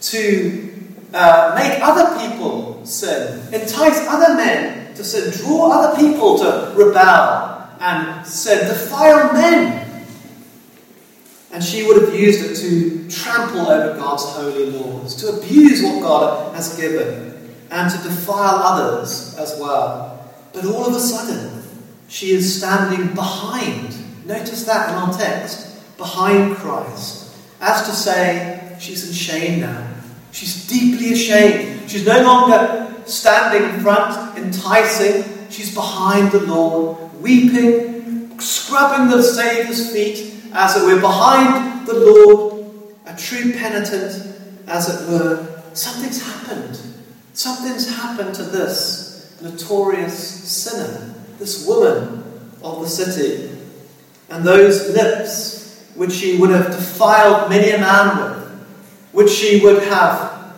to 0.00 0.74
uh, 1.12 1.54
make 1.58 1.80
other 1.82 2.18
people 2.20 2.84
sin, 2.86 3.40
entice 3.52 4.06
other 4.08 4.34
men 4.34 4.94
to 4.94 5.04
sin, 5.04 5.32
draw 5.42 5.70
other 5.72 5.96
people 5.96 6.38
to 6.38 6.72
rebel 6.76 7.68
and 7.80 8.26
sin, 8.26 8.68
defile 8.68 9.32
men. 9.32 10.06
And 11.50 11.64
she 11.64 11.86
would 11.86 12.02
have 12.02 12.14
used 12.14 12.44
it 12.44 12.54
to 12.56 13.10
trample 13.10 13.68
over 13.68 13.98
God's 13.98 14.24
holy 14.24 14.70
laws, 14.70 15.16
to 15.16 15.38
abuse 15.38 15.82
what 15.82 16.02
God 16.02 16.54
has 16.54 16.76
given, 16.76 17.56
and 17.70 17.90
to 17.90 18.08
defile 18.08 18.56
others 18.56 19.34
as 19.38 19.58
well. 19.58 20.30
But 20.52 20.66
all 20.66 20.86
of 20.86 20.94
a 20.94 21.00
sudden, 21.00 21.57
she 22.08 22.30
is 22.30 22.58
standing 22.58 23.14
behind. 23.14 24.26
Notice 24.26 24.64
that 24.64 24.88
in 24.88 24.94
our 24.96 25.16
text 25.16 25.96
behind 25.98 26.56
Christ. 26.56 27.36
As 27.60 27.86
to 27.86 27.92
say, 27.92 28.76
she's 28.80 29.06
in 29.06 29.14
shame 29.14 29.60
now. 29.60 29.86
She's 30.32 30.66
deeply 30.66 31.12
ashamed. 31.12 31.90
She's 31.90 32.06
no 32.06 32.22
longer 32.22 32.94
standing 33.06 33.74
in 33.74 33.80
front, 33.80 34.38
enticing. 34.38 35.24
She's 35.50 35.74
behind 35.74 36.32
the 36.32 36.40
Lord, 36.40 37.12
weeping, 37.20 38.38
scrubbing 38.40 39.08
the 39.08 39.22
Saviour's 39.22 39.92
feet, 39.92 40.34
as 40.52 40.76
it 40.76 40.84
were, 40.84 41.00
behind 41.00 41.86
the 41.86 41.94
Lord, 41.94 42.70
a 43.06 43.16
true 43.16 43.52
penitent, 43.52 44.34
as 44.66 44.88
it 44.88 45.10
were. 45.10 45.62
Something's 45.74 46.22
happened. 46.22 46.78
Something's 47.32 47.88
happened 47.96 48.34
to 48.34 48.44
this 48.44 49.36
notorious 49.42 50.16
sinner 50.18 51.17
this 51.38 51.66
woman 51.66 52.24
of 52.62 52.80
the 52.80 52.88
city, 52.88 53.56
and 54.28 54.44
those 54.44 54.90
lips 54.94 55.90
which 55.94 56.12
she 56.12 56.38
would 56.38 56.50
have 56.50 56.66
defiled 56.66 57.50
many 57.50 57.70
a 57.70 57.78
man 57.78 58.16
with, 58.18 58.48
which 59.12 59.30
she 59.30 59.60
would 59.60 59.82
have 59.84 60.54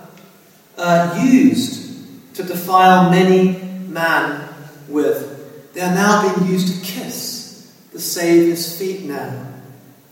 uh, 0.76 1.18
used 1.22 2.34
to 2.34 2.42
defile 2.42 3.10
many 3.10 3.52
man 3.88 4.48
with, 4.88 5.72
they 5.74 5.80
are 5.80 5.94
now 5.94 6.36
being 6.36 6.50
used 6.50 6.74
to 6.74 6.84
kiss 6.84 7.72
the 7.92 8.00
Saviour's 8.00 8.78
feet 8.78 9.02
now, 9.02 9.46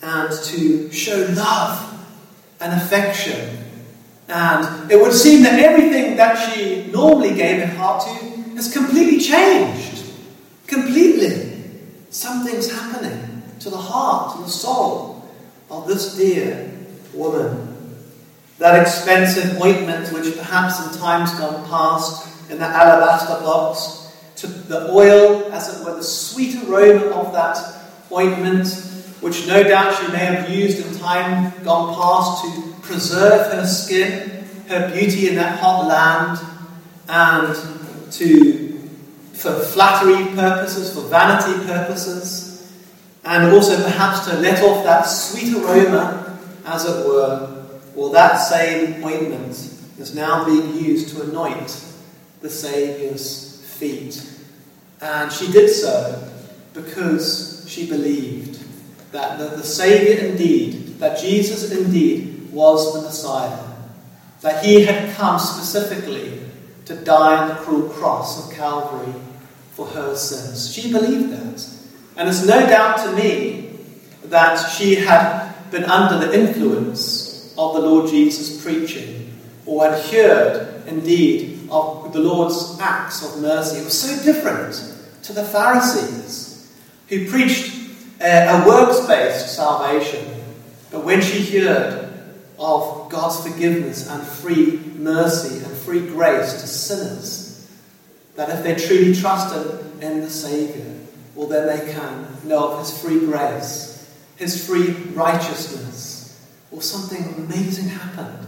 and 0.02 0.30
to 0.44 0.92
show 0.92 1.26
love 1.30 2.06
and 2.60 2.72
affection. 2.72 3.58
And 4.28 4.90
it 4.90 5.00
would 5.00 5.12
seem 5.12 5.42
that 5.44 5.58
everything 5.58 6.16
that 6.16 6.34
she 6.36 6.90
normally 6.90 7.34
gave 7.34 7.60
her 7.62 7.76
heart 7.76 8.02
to 8.02 8.26
has 8.56 8.72
completely 8.72 9.20
changed. 9.20 9.87
Completely. 10.68 11.64
Something's 12.10 12.70
happening 12.70 13.42
to 13.60 13.70
the 13.70 13.76
heart, 13.76 14.36
to 14.36 14.42
the 14.42 14.48
soul 14.48 15.28
of 15.70 15.88
this 15.88 16.16
dear 16.16 16.70
woman. 17.14 17.96
That 18.58 18.80
expensive 18.80 19.60
ointment, 19.60 20.12
which 20.12 20.36
perhaps 20.36 20.86
in 20.86 21.00
times 21.00 21.32
gone 21.38 21.66
past 21.68 22.50
in 22.50 22.58
that 22.58 22.74
alabaster 22.74 23.42
box, 23.44 24.14
to 24.36 24.46
the 24.46 24.90
oil, 24.90 25.50
as 25.52 25.80
it 25.80 25.84
were, 25.84 25.96
the 25.96 26.02
sweet 26.02 26.62
aroma 26.64 27.06
of 27.12 27.32
that 27.32 27.56
ointment, 28.12 28.68
which 29.20 29.46
no 29.48 29.62
doubt 29.62 29.94
she 29.94 30.12
may 30.12 30.18
have 30.18 30.50
used 30.50 30.86
in 30.86 30.98
time 30.98 31.52
gone 31.64 31.94
past 31.94 32.44
to 32.44 32.74
preserve 32.82 33.52
her 33.52 33.66
skin, 33.66 34.44
her 34.68 34.92
beauty 34.92 35.28
in 35.28 35.34
that 35.36 35.58
hot 35.58 35.86
land, 35.86 36.38
and 37.08 38.12
to 38.12 38.67
for 39.38 39.60
flattery 39.60 40.34
purposes, 40.34 40.92
for 40.92 41.02
vanity 41.02 41.64
purposes, 41.64 42.72
and 43.24 43.52
also 43.52 43.80
perhaps 43.84 44.26
to 44.26 44.36
let 44.38 44.60
off 44.64 44.82
that 44.82 45.02
sweet 45.02 45.54
aroma, 45.54 46.40
as 46.66 46.84
it 46.84 47.06
were, 47.06 47.66
or 47.94 48.10
that 48.10 48.36
same 48.36 49.02
ointment 49.04 49.50
is 49.98 50.14
now 50.14 50.44
being 50.44 50.74
used 50.74 51.14
to 51.14 51.22
anoint 51.22 51.84
the 52.40 52.50
Saviour's 52.50 53.64
feet. 53.64 54.28
And 55.00 55.32
she 55.32 55.52
did 55.52 55.70
so 55.70 56.32
because 56.74 57.64
she 57.68 57.88
believed 57.88 58.60
that 59.12 59.38
the, 59.38 59.56
the 59.56 59.62
Saviour 59.62 60.18
indeed, 60.30 60.98
that 60.98 61.20
Jesus 61.20 61.70
indeed 61.70 62.50
was 62.50 62.92
the 62.92 63.02
Messiah, 63.02 63.66
that 64.40 64.64
he 64.64 64.84
had 64.84 65.14
come 65.14 65.38
specifically 65.38 66.40
to 66.86 66.96
die 66.96 67.36
on 67.36 67.48
the 67.48 67.54
cruel 67.56 67.88
cross 67.90 68.44
of 68.44 68.56
Calvary 68.56 69.14
for 69.78 69.86
her 69.86 70.16
sins. 70.16 70.74
She 70.74 70.90
believed 70.90 71.30
that. 71.30 71.64
And 72.16 72.28
it's 72.28 72.44
no 72.44 72.66
doubt 72.66 72.98
to 73.04 73.12
me 73.12 73.78
that 74.24 74.56
she 74.56 74.96
had 74.96 75.54
been 75.70 75.84
under 75.84 76.26
the 76.26 76.36
influence 76.36 77.54
of 77.56 77.74
the 77.74 77.80
Lord 77.80 78.10
Jesus' 78.10 78.60
preaching, 78.60 79.32
or 79.66 79.88
had 79.88 80.04
heard, 80.06 80.82
indeed, 80.88 81.68
of 81.70 82.12
the 82.12 82.18
Lord's 82.18 82.76
acts 82.80 83.24
of 83.24 83.40
mercy. 83.40 83.78
It 83.78 83.84
was 83.84 83.96
so 83.96 84.24
different 84.24 84.74
to 85.22 85.32
the 85.32 85.44
Pharisees 85.44 86.76
who 87.06 87.30
preached 87.30 87.72
a, 88.20 88.64
works 88.66 89.06
based 89.06 89.54
salvation. 89.54 90.26
But 90.90 91.04
when 91.04 91.20
she 91.20 91.56
heard 91.56 92.12
of 92.58 93.08
God's 93.10 93.48
forgiveness 93.48 94.10
and 94.10 94.26
free 94.26 94.80
mercy 94.96 95.64
and 95.64 95.76
free 95.76 96.00
grace 96.00 96.54
to 96.62 96.66
sinners, 96.66 97.47
that 98.38 98.50
if 98.50 98.62
they 98.62 98.76
truly 98.76 99.12
trusted 99.12 100.00
in 100.00 100.20
the 100.20 100.30
Saviour, 100.30 100.86
well, 101.34 101.48
then 101.48 101.66
they 101.66 101.92
can 101.92 102.24
know 102.44 102.70
of 102.70 102.78
His 102.78 103.02
free 103.02 103.18
grace, 103.18 104.14
His 104.36 104.64
free 104.64 104.92
righteousness, 105.12 106.48
or 106.70 106.80
something 106.80 107.34
amazing 107.34 107.88
happened 107.88 108.46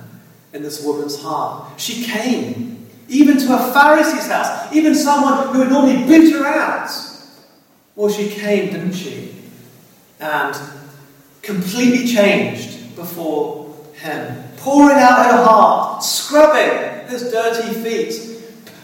in 0.53 0.63
this 0.63 0.85
woman's 0.85 1.21
heart. 1.21 1.81
She 1.81 2.05
came 2.05 2.87
even 3.09 3.37
to 3.39 3.53
a 3.53 3.73
Pharisee's 3.73 4.29
house, 4.29 4.73
even 4.73 4.95
someone 4.95 5.49
who 5.49 5.59
would 5.59 5.71
normally 5.71 6.07
boot 6.07 6.33
her 6.35 6.47
out. 6.47 6.89
Well, 7.97 8.13
she 8.13 8.29
came, 8.29 8.73
didn't 8.73 8.93
she? 8.93 9.35
And 10.21 10.57
completely 11.43 12.07
changed 12.07 12.95
before 12.95 13.75
him, 13.95 14.41
pouring 14.59 14.99
out 14.99 15.33
her 15.33 15.45
heart, 15.45 16.05
scrubbing 16.05 17.09
his 17.09 17.33
dirty 17.33 17.75
feet, 17.83 18.40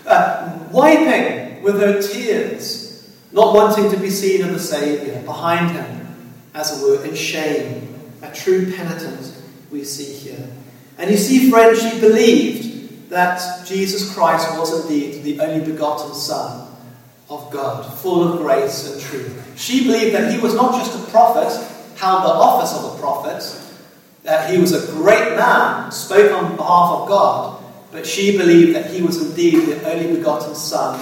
uh, 0.06 0.58
wiping 0.70 1.62
with 1.62 1.80
her 1.80 2.00
tears, 2.00 3.10
not 3.32 3.54
wanting 3.54 3.90
to 3.90 3.96
be 3.98 4.10
seen 4.10 4.44
of 4.44 4.52
the 4.52 4.58
Saviour 4.58 5.20
behind 5.22 5.72
him, 5.72 6.06
as 6.54 6.80
it 6.80 6.84
were, 6.84 7.04
in 7.04 7.14
shame. 7.14 7.82
A 8.22 8.32
true 8.32 8.72
penitent 8.72 9.34
we 9.70 9.84
see 9.84 10.12
here. 10.14 10.48
And 10.98 11.10
you 11.10 11.16
see, 11.16 11.50
friends, 11.50 11.82
she 11.82 12.00
believed 12.00 13.10
that 13.10 13.66
Jesus 13.66 14.14
Christ 14.14 14.58
was 14.58 14.84
indeed 14.84 15.22
the 15.22 15.40
only 15.40 15.64
begotten 15.64 16.14
Son 16.14 16.66
of 17.28 17.50
God, 17.50 17.92
full 17.98 18.32
of 18.32 18.38
grace 18.38 18.90
and 18.90 19.00
truth. 19.00 19.54
She 19.56 19.84
believed 19.84 20.14
that 20.14 20.32
he 20.32 20.38
was 20.38 20.54
not 20.54 20.74
just 20.74 20.96
a 20.96 21.10
prophet, 21.10 21.52
held 21.98 22.22
the 22.22 22.28
office 22.28 22.72
of 22.72 22.94
a 22.94 22.98
prophet, 22.98 23.42
that 24.22 24.50
he 24.50 24.58
was 24.58 24.72
a 24.72 24.92
great 24.92 25.36
man, 25.36 25.90
spoke 25.92 26.32
on 26.32 26.56
behalf 26.56 26.90
of 26.92 27.08
God, 27.08 27.55
but 27.96 28.06
she 28.06 28.36
believed 28.36 28.76
that 28.76 28.90
he 28.90 29.00
was 29.00 29.26
indeed 29.26 29.54
the 29.68 29.90
only 29.90 30.18
begotten 30.18 30.54
Son 30.54 31.00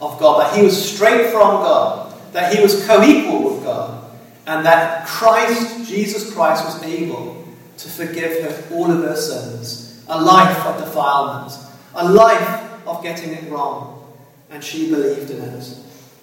of 0.00 0.16
God, 0.20 0.42
that 0.42 0.56
he 0.56 0.62
was 0.62 0.92
straight 0.92 1.32
from 1.32 1.40
God, 1.40 2.14
that 2.32 2.54
he 2.54 2.62
was 2.62 2.86
co 2.86 3.02
equal 3.02 3.50
with 3.50 3.64
God, 3.64 4.08
and 4.46 4.64
that 4.64 5.08
Christ, 5.08 5.88
Jesus 5.88 6.32
Christ, 6.32 6.64
was 6.64 6.80
able 6.84 7.44
to 7.78 7.88
forgive 7.88 8.44
her 8.44 8.76
all 8.76 8.88
of 8.92 9.02
her 9.02 9.16
sins, 9.16 10.04
a 10.06 10.22
life 10.22 10.56
of 10.66 10.84
defilement, 10.84 11.52
a 11.96 12.08
life 12.12 12.86
of 12.86 13.02
getting 13.02 13.30
it 13.30 13.50
wrong. 13.50 14.06
And 14.48 14.62
she 14.62 14.88
believed 14.88 15.32
in 15.32 15.42
it. 15.42 15.76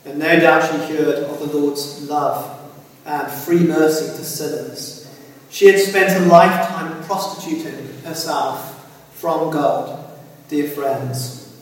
And 0.05 0.19
no 0.19 0.39
doubt 0.39 0.71
she 0.71 0.95
heard 0.95 1.25
of 1.25 1.37
the 1.37 1.47
Lord's 1.47 2.09
love 2.09 2.61
and 3.05 3.29
free 3.29 3.59
mercy 3.59 4.05
to 4.05 4.23
sinners. 4.23 5.13
She 5.49 5.65
had 5.65 5.81
spent 5.81 6.15
a 6.15 6.25
lifetime 6.27 7.03
prostituting 7.03 8.01
herself 8.03 8.69
from 9.15 9.51
God, 9.51 10.02
dear 10.47 10.69
friends, 10.69 11.61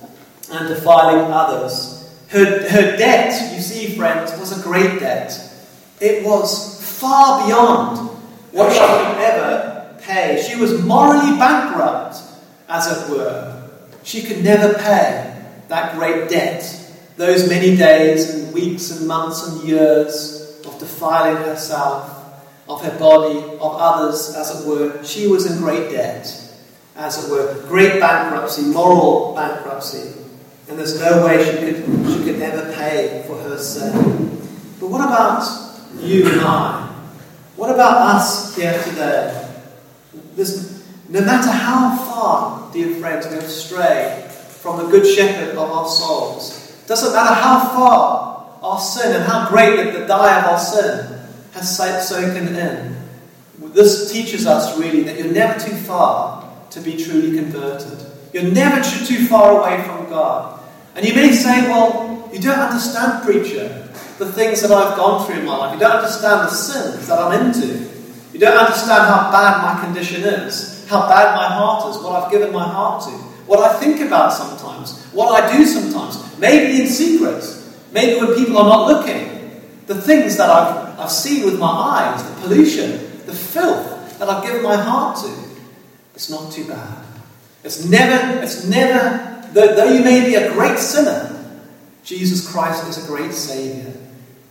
and 0.52 0.68
defiling 0.68 1.32
others. 1.32 1.98
Her, 2.30 2.70
her 2.70 2.98
debt, 2.98 3.54
you 3.54 3.62
see, 3.62 3.96
friends, 3.96 4.38
was 4.40 4.58
a 4.58 4.64
great 4.64 5.00
debt. 5.00 5.38
It 6.00 6.26
was 6.26 6.82
far 7.00 7.46
beyond 7.46 8.10
what 8.52 8.72
she 8.72 8.80
could 8.80 9.18
ever 9.22 9.98
pay. 10.02 10.46
She 10.48 10.60
was 10.60 10.82
morally 10.84 11.38
bankrupt, 11.38 12.18
as 12.70 12.88
it 12.88 13.10
were. 13.10 13.70
She 14.04 14.24
could 14.24 14.44
never 14.44 14.74
pay 14.74 15.44
that 15.68 15.96
great 15.96 16.30
debt. 16.30 16.78
Those 17.18 17.48
many 17.50 17.76
days 17.76 18.34
and 18.34 18.54
weeks 18.54 18.92
and 18.92 19.08
months 19.08 19.48
and 19.48 19.68
years 19.68 20.60
of 20.66 20.80
defiling 20.80 21.38
herself, 21.44 22.18
of 22.68 22.82
her 22.84 22.98
body, 22.98 23.40
of 23.40 23.60
others, 23.62 24.34
as 24.36 24.62
it 24.62 24.68
were. 24.68 25.04
She 25.04 25.28
was 25.28 25.52
in 25.52 25.62
great 25.62 25.92
debt, 25.92 26.41
as 26.96 27.24
it 27.24 27.32
were. 27.32 27.66
Great 27.68 28.00
bankruptcy, 28.00 28.64
moral 28.64 29.34
bankruptcy. 29.36 30.20
And 30.70 30.78
there's 30.78 31.00
no 31.00 31.26
way 31.26 31.44
she 31.44 31.58
could, 31.58 31.86
she 32.08 32.24
could 32.24 32.42
ever 32.42 32.74
pay 32.74 33.24
for 33.28 33.38
her 33.38 33.58
sin. 33.58 33.92
But 34.80 34.90
what 34.90 35.02
about 35.02 35.44
you 36.00 36.30
and 36.32 36.42
I? 36.42 36.88
What 37.56 37.70
about 37.70 38.16
us 38.16 38.56
here 38.56 38.82
today? 38.84 39.50
There's, 40.36 40.84
no 41.10 41.22
matter 41.22 41.52
how 41.52 41.96
far, 41.98 42.72
dear 42.72 42.96
friends, 42.96 43.28
we 43.28 43.36
have 43.36 43.50
strayed 43.50 44.32
from 44.32 44.78
the 44.78 44.90
Good 44.90 45.06
Shepherd 45.06 45.58
of 45.58 45.70
our 45.70 45.88
souls, 45.88 46.84
doesn't 46.88 47.14
matter 47.14 47.34
how 47.34 47.60
far 47.70 48.60
our 48.62 48.80
sin 48.80 49.16
and 49.16 49.24
how 49.24 49.50
great 49.50 49.92
the 49.92 50.06
dye 50.06 50.40
of 50.40 50.46
our 50.46 50.60
sin 50.60 51.20
has 51.54 51.78
soaken 51.78 52.56
in. 52.56 52.96
This 53.74 54.12
teaches 54.12 54.46
us 54.48 54.78
really 54.78 55.04
that 55.04 55.18
you're 55.18 55.32
never 55.32 55.60
too 55.60 55.76
far 55.76 56.41
to 56.72 56.82
be 56.82 56.98
truly 56.98 57.38
converted. 57.38 58.00
You're 58.34 58.52
never 58.52 58.82
too 58.82 59.26
far 59.28 59.60
away 59.60 59.84
from 59.84 60.10
God. 60.10 60.62
And 60.96 61.06
you 61.06 61.14
may 61.14 61.32
say, 61.32 61.68
well, 61.68 62.30
you 62.34 62.40
don't 62.40 62.60
understand, 62.60 63.24
preacher, 63.24 63.90
the 64.18 64.32
things 64.32 64.62
that 64.62 64.72
I've 64.72 64.96
gone 64.98 65.26
through 65.26 65.40
in 65.40 65.46
my 65.46 65.58
life. 65.58 65.74
You 65.74 65.80
don't 65.80 65.98
understand 65.98 66.48
the 66.48 66.50
sins 66.50 67.08
that 67.08 67.20
I'm 67.20 67.46
into. 67.46 67.90
You 68.34 68.40
don't 68.40 68.58
understand 68.58 69.04
how 69.04 69.32
bad 69.32 69.62
my 69.62 69.84
condition 69.84 70.24
is, 70.24 70.88
how 70.88 71.10
bad 71.10 71.36
my 71.36 71.48
heart 71.48 71.90
is, 71.94 72.02
what 72.02 72.24
I've 72.24 72.32
given 72.32 72.54
my 72.54 72.64
heart 72.64 73.04
to, 73.04 73.12
what 73.48 73.60
I 73.60 73.78
think 73.80 74.00
about 74.00 74.32
sometimes, 74.32 75.06
what 75.12 75.44
I 75.44 75.58
do 75.58 75.66
sometimes, 75.66 76.38
maybe 76.40 76.82
in 76.82 76.88
secret, 76.88 77.44
maybe 77.92 78.26
when 78.26 78.36
people 78.36 78.58
are 78.58 78.70
not 78.70 78.88
looking. 78.88 79.62
The 79.88 80.02
things 80.02 80.38
that 80.38 80.50
I've, 80.50 81.00
I've 81.00 81.12
seen 81.12 81.44
with 81.44 81.60
my 81.60 81.68
eyes, 81.68 82.24
the 82.24 82.42
pollution, 82.42 82.92
the 83.26 83.34
filth 83.34 84.18
that 84.20 84.30
I've 84.30 84.44
given 84.44 84.64
my 84.64 84.78
heart 84.78 85.18
to, 85.18 85.51
it's 86.22 86.30
not 86.30 86.52
too 86.52 86.68
bad. 86.68 87.04
It's 87.64 87.84
never, 87.84 88.44
it's 88.44 88.64
never, 88.68 89.44
though, 89.54 89.76
though 89.76 89.92
you 89.92 90.04
may 90.04 90.24
be 90.24 90.36
a 90.36 90.52
great 90.54 90.78
sinner, 90.78 91.52
Jesus 92.04 92.48
Christ 92.52 92.88
is 92.88 93.04
a 93.04 93.08
great 93.08 93.34
Saviour. 93.34 93.92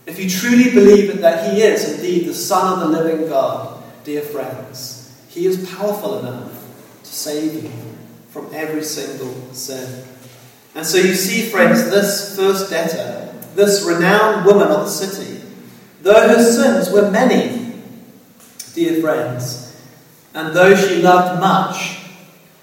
If 0.05 0.19
you 0.19 0.29
truly 0.29 0.71
believe 0.71 1.21
that 1.21 1.49
He 1.49 1.61
is 1.61 1.93
indeed 1.93 2.27
the 2.27 2.33
Son 2.33 2.73
of 2.73 2.79
the 2.81 3.01
living 3.01 3.29
God, 3.29 3.81
dear 4.03 4.21
friends, 4.21 5.17
He 5.29 5.45
is 5.45 5.69
powerful 5.73 6.19
enough 6.19 6.51
to 7.03 7.09
save 7.09 7.63
you 7.63 7.71
from 8.31 8.49
every 8.53 8.83
single 8.83 9.33
sin. 9.53 10.03
And 10.75 10.85
so 10.85 10.97
you 10.97 11.13
see, 11.13 11.49
friends, 11.49 11.89
this 11.89 12.35
first 12.35 12.69
debtor, 12.69 13.33
this 13.55 13.85
renowned 13.85 14.45
woman 14.45 14.67
of 14.67 14.81
the 14.81 14.89
city, 14.89 15.41
though 16.01 16.27
her 16.27 16.43
sins 16.43 16.91
were 16.91 17.09
many, 17.09 17.75
dear 18.73 18.99
friends, 18.99 19.70
and 20.33 20.55
though 20.55 20.75
she 20.75 21.01
loved 21.01 21.39
much, 21.39 21.99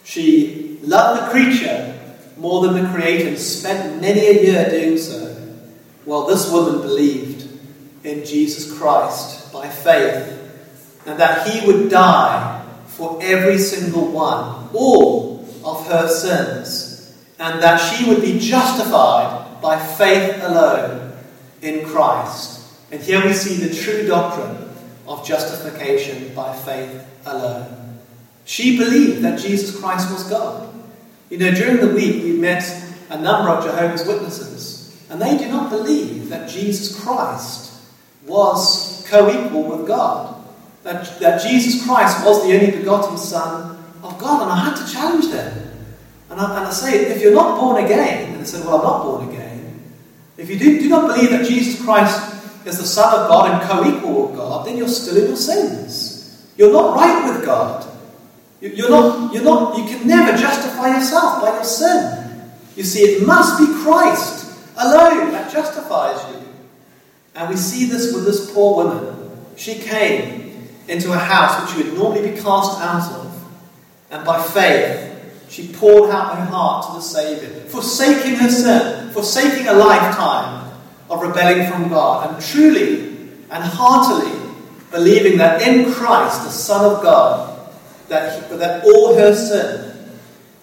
she 0.05 0.79
loved 0.83 1.23
the 1.23 1.31
creature 1.31 1.95
more 2.37 2.67
than 2.67 2.83
the 2.83 2.91
Creator 2.91 3.29
and 3.29 3.39
spent 3.39 4.01
many 4.01 4.21
a 4.21 4.43
year 4.43 4.71
doing 4.71 4.97
so. 4.97 5.37
Well, 6.07 6.27
this 6.27 6.51
woman 6.51 6.81
believed 6.81 7.49
in 8.05 8.25
Jesus 8.25 8.77
Christ 8.79 9.53
by 9.53 9.69
faith 9.69 10.35
and 11.05 11.19
that 11.19 11.49
he 11.49 11.67
would 11.67 11.91
die 11.91 12.65
for 12.87 13.19
every 13.23 13.59
single 13.59 14.11
one, 14.11 14.69
all 14.73 15.47
of 15.65 15.87
her 15.89 16.09
sins, 16.09 17.17
and 17.39 17.63
that 17.63 17.77
she 17.79 18.09
would 18.09 18.23
be 18.23 18.39
justified 18.39 19.61
by 19.61 19.79
faith 19.79 20.43
alone 20.43 21.13
in 21.63 21.87
Christ. 21.87 22.67
And 22.91 23.01
here 23.01 23.25
we 23.25 23.33
see 23.33 23.57
the 23.57 23.75
true 23.75 24.07
doctrine 24.07 24.71
of 25.07 25.27
justification 25.27 26.35
by 26.35 26.55
faith 26.57 27.05
alone. 27.27 27.99
She 28.45 28.79
believed 28.79 29.23
that 29.23 29.39
Jesus 29.39 29.79
Christ 29.79 30.11
was 30.11 30.29
God. 30.29 30.73
You 31.31 31.39
know, 31.39 31.51
during 31.53 31.77
the 31.77 31.95
week 31.95 32.23
we 32.25 32.33
met 32.33 32.65
a 33.11 33.21
number 33.21 33.51
of 33.51 33.65
Jehovah's 33.65 34.07
Witnesses, 34.07 35.07
and 35.11 35.21
they 35.21 35.37
do 35.37 35.49
not 35.49 35.71
believe 35.71 36.29
that 36.31 36.49
Jesus 36.49 36.99
Christ 37.03 37.83
was 38.27 39.07
co 39.09 39.29
equal 39.31 39.65
with 39.65 39.87
God. 39.87 40.37
That, 40.85 41.19
that 41.21 41.43
Jesus 41.43 41.85
Christ 41.85 42.25
was 42.25 42.47
the 42.47 42.55
only 42.55 42.79
begotten 42.79 43.19
Son 43.19 43.77
of 44.03 44.19
God. 44.19 44.43
And 44.43 44.53
I 44.53 44.65
had 44.65 44.77
to 44.77 44.93
challenge 44.93 45.29
them. 45.29 45.71
And 46.31 46.41
I, 46.41 46.59
and 46.59 46.67
I 46.67 46.71
say, 46.71 47.07
if 47.07 47.21
you're 47.21 47.35
not 47.35 47.59
born 47.59 47.85
again, 47.85 48.33
and 48.33 48.41
they 48.41 48.45
say, 48.45 48.61
well, 48.61 48.77
I'm 48.77 48.85
not 48.85 49.03
born 49.03 49.29
again. 49.29 49.83
If 50.37 50.49
you 50.49 50.59
do, 50.59 50.79
do 50.81 50.89
not 50.89 51.09
believe 51.09 51.31
that 51.31 51.47
Jesus 51.47 51.83
Christ 51.83 52.67
is 52.67 52.79
the 52.79 52.87
Son 52.87 53.13
of 53.13 53.29
God 53.29 53.51
and 53.51 53.69
co 53.69 53.85
equal 53.85 54.29
with 54.29 54.37
God, 54.37 54.67
then 54.67 54.77
you're 54.77 54.89
still 54.89 55.17
in 55.17 55.29
your 55.29 55.37
sins. 55.37 56.08
You're 56.59 56.73
not 56.73 56.97
right 56.97 57.33
with 57.33 57.47
God. 57.47 57.87
You're 58.61 58.90
not, 58.90 59.33
you're 59.33 59.44
not, 59.44 59.79
you 59.79 59.85
can 59.85 60.07
never 60.07 60.37
justify 60.37 60.97
yourself 60.97 61.40
by 61.40 61.55
your 61.55 61.64
sin. 61.64 62.51
You 62.77 62.83
see, 62.83 63.01
it 63.01 63.27
must 63.27 63.59
be 63.59 63.66
Christ 63.85 64.59
alone 64.77 65.31
that 65.33 65.53
justifies 65.53 66.21
you. 66.31 66.42
And 67.37 67.49
we 67.49 67.57
see 67.57 67.87
this 67.87 68.12
with 68.12 68.25
this 68.25 68.53
poor 68.53 68.85
woman. 68.85 69.31
She 69.57 69.77
came 69.77 70.68
into 70.88 71.12
a 71.12 71.18
house 71.18 71.62
which 71.62 71.77
she 71.77 71.88
would 71.90 71.99
normally 71.99 72.33
be 72.33 72.37
cast 72.37 72.81
out 72.81 73.12
of, 73.12 73.49
and 74.11 74.25
by 74.25 74.42
faith, 74.42 75.05
she 75.49 75.68
poured 75.68 76.11
out 76.11 76.37
her 76.37 76.44
heart 76.47 76.87
to 76.87 76.92
the 76.94 77.01
Saviour, 77.01 77.51
forsaking 77.66 78.35
her 78.35 78.51
sin, 78.51 79.11
forsaking 79.11 79.68
a 79.68 79.75
lifetime 79.75 80.73
of 81.09 81.23
rebelling 81.23 81.71
from 81.71 81.88
God, 81.88 82.35
and 82.35 82.44
truly 82.44 83.11
and 83.51 83.64
heartily 83.64 84.48
believing 84.90 85.38
that 85.38 85.62
in 85.62 85.92
Christ, 85.92 86.44
the 86.44 86.51
Son 86.51 86.85
of 86.85 87.03
God, 87.03 87.70
that, 88.09 88.48
that 88.59 88.85
all 88.85 89.14
her 89.16 89.35
sin 89.35 89.94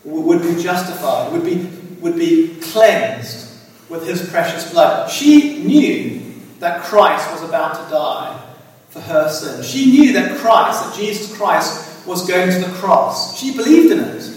would 0.03 0.41
be 0.41 0.61
justified, 0.61 1.31
would 1.31 1.43
be, 1.43 1.65
would 1.99 2.15
be 2.15 2.55
cleansed 2.61 3.53
with 3.89 4.07
his 4.07 4.27
precious 4.29 4.71
blood. 4.71 5.09
She 5.09 5.63
knew 5.63 6.33
that 6.59 6.83
Christ 6.83 7.29
was 7.31 7.47
about 7.47 7.75
to 7.83 7.91
die 7.91 8.41
for 8.89 9.01
her 9.01 9.29
sin. 9.29 9.63
She 9.63 9.91
knew 9.91 10.13
that 10.13 10.38
Christ, 10.38 10.83
that 10.83 10.95
Jesus 10.95 11.35
Christ, 11.35 12.07
was 12.07 12.27
going 12.27 12.49
to 12.51 12.59
the 12.59 12.73
cross. 12.77 13.39
She 13.39 13.55
believed 13.55 13.91
in 13.91 13.99
it. 13.99 14.31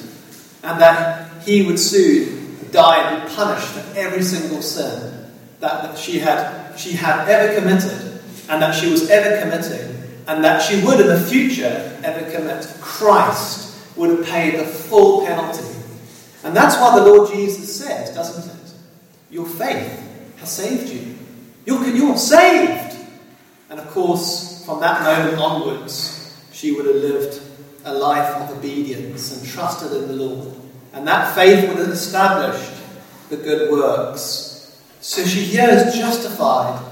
And 0.63 0.81
that 0.81 1.45
he 1.45 1.65
would 1.67 1.79
soon 1.79 2.69
die 2.73 3.11
and 3.11 3.29
be 3.29 3.35
punished 3.35 3.69
for 3.69 3.99
every 3.99 4.23
single 4.23 4.61
sin 4.61 5.31
that, 5.61 5.83
that 5.83 5.99
she, 5.99 6.19
had, 6.19 6.77
she 6.77 6.93
had 6.93 7.29
ever 7.29 7.59
committed 7.59 8.08
and 8.49 8.63
that 8.63 8.75
she 8.75 8.91
was 8.91 9.11
ever 9.11 9.41
committing 9.43 9.99
and 10.27 10.45
that 10.45 10.61
she 10.61 10.85
would 10.85 11.01
in 11.01 11.07
the 11.07 11.21
future 11.21 11.99
ever 12.05 12.31
commit. 12.31 12.67
Christ 12.81 13.97
would 13.97 14.11
have 14.11 14.27
paid 14.27 14.59
the 14.59 14.65
full 14.65 15.27
penalty. 15.27 15.65
And 16.45 16.57
that's 16.57 16.77
why 16.77 16.99
the 16.99 17.05
Lord 17.05 17.31
Jesus 17.31 17.77
says, 17.77 18.15
doesn't 18.15 18.55
it? 18.55 18.73
Your 19.31 19.47
faith 19.47 20.35
has 20.39 20.51
saved 20.51 20.89
you. 20.91 21.17
You're, 21.67 21.85
you're 21.89 22.17
saved. 22.17 22.97
And 23.71 23.81
of 23.81 23.89
course, 23.91 24.65
from 24.65 24.81
that 24.81 25.03
moment 25.03 25.41
onwards, 25.41 26.37
she 26.53 26.73
would 26.73 26.87
have 26.87 26.97
lived 26.97 27.43
a 27.85 27.93
life 27.93 28.35
of 28.37 28.57
obedience 28.57 29.37
and 29.37 29.47
trusted 29.49 29.93
in 29.93 30.09
the 30.09 30.15
Lord. 30.15 30.55
And 30.93 31.07
that 31.07 31.35
faith 31.35 31.69
would 31.69 31.79
have 31.79 31.89
established 31.89 32.73
the 33.29 33.37
good 33.37 33.71
works. 33.71 34.81
So 35.01 35.25
she 35.25 35.41
here 35.41 35.69
is 35.69 35.95
justified 35.95 36.88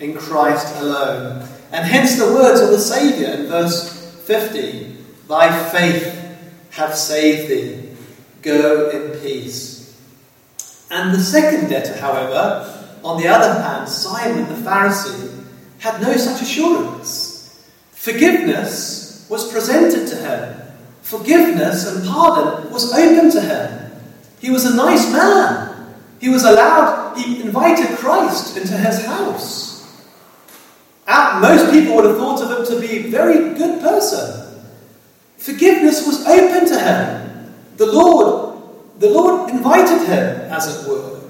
in 0.00 0.16
Christ 0.16 0.74
alone. 0.76 1.46
And 1.72 1.86
hence 1.86 2.16
the 2.16 2.32
words 2.32 2.60
of 2.60 2.70
the 2.70 2.78
Saviour 2.78 3.30
in 3.30 3.46
verse 3.46 4.16
50 4.26 4.96
Thy 5.28 5.70
faith 5.70 6.16
hath 6.70 6.96
saved 6.96 7.48
thee. 7.48 7.96
Go 8.42 8.90
in 8.90 9.20
peace. 9.20 9.96
And 10.90 11.14
the 11.14 11.20
second 11.20 11.68
debtor, 11.68 11.96
however, 11.98 12.98
on 13.04 13.20
the 13.20 13.28
other 13.28 13.62
hand, 13.62 13.88
Simon 13.88 14.48
the 14.48 14.68
Pharisee, 14.68 15.44
had 15.78 16.02
no 16.02 16.16
such 16.16 16.42
assurance. 16.42 17.64
Forgiveness 17.92 19.26
was 19.28 19.52
presented 19.52 20.08
to 20.08 20.16
him, 20.16 20.60
forgiveness 21.02 21.86
and 21.86 22.06
pardon 22.06 22.72
was 22.72 22.92
open 22.92 23.30
to 23.30 23.40
him. 23.40 23.92
He 24.40 24.50
was 24.50 24.64
a 24.64 24.74
nice 24.74 25.12
man. 25.12 25.94
He 26.18 26.28
was 26.28 26.44
allowed, 26.44 27.16
he 27.16 27.42
invited 27.42 27.96
Christ 27.98 28.56
into 28.56 28.76
his 28.76 29.04
house. 29.04 29.69
Most 31.40 31.72
people 31.72 31.96
would 31.96 32.04
have 32.04 32.18
thought 32.18 32.42
of 32.42 32.58
him 32.58 32.66
to 32.66 32.86
be 32.86 32.98
a 32.98 33.10
very 33.10 33.54
good 33.54 33.80
person. 33.80 34.62
Forgiveness 35.38 36.06
was 36.06 36.26
open 36.26 36.68
to 36.68 36.78
him. 36.78 37.52
The 37.76 37.86
Lord, 37.86 38.62
the 38.98 39.08
Lord 39.08 39.50
invited 39.50 40.06
him, 40.06 40.40
as 40.52 40.66
it 40.66 40.88
were. 40.88 41.20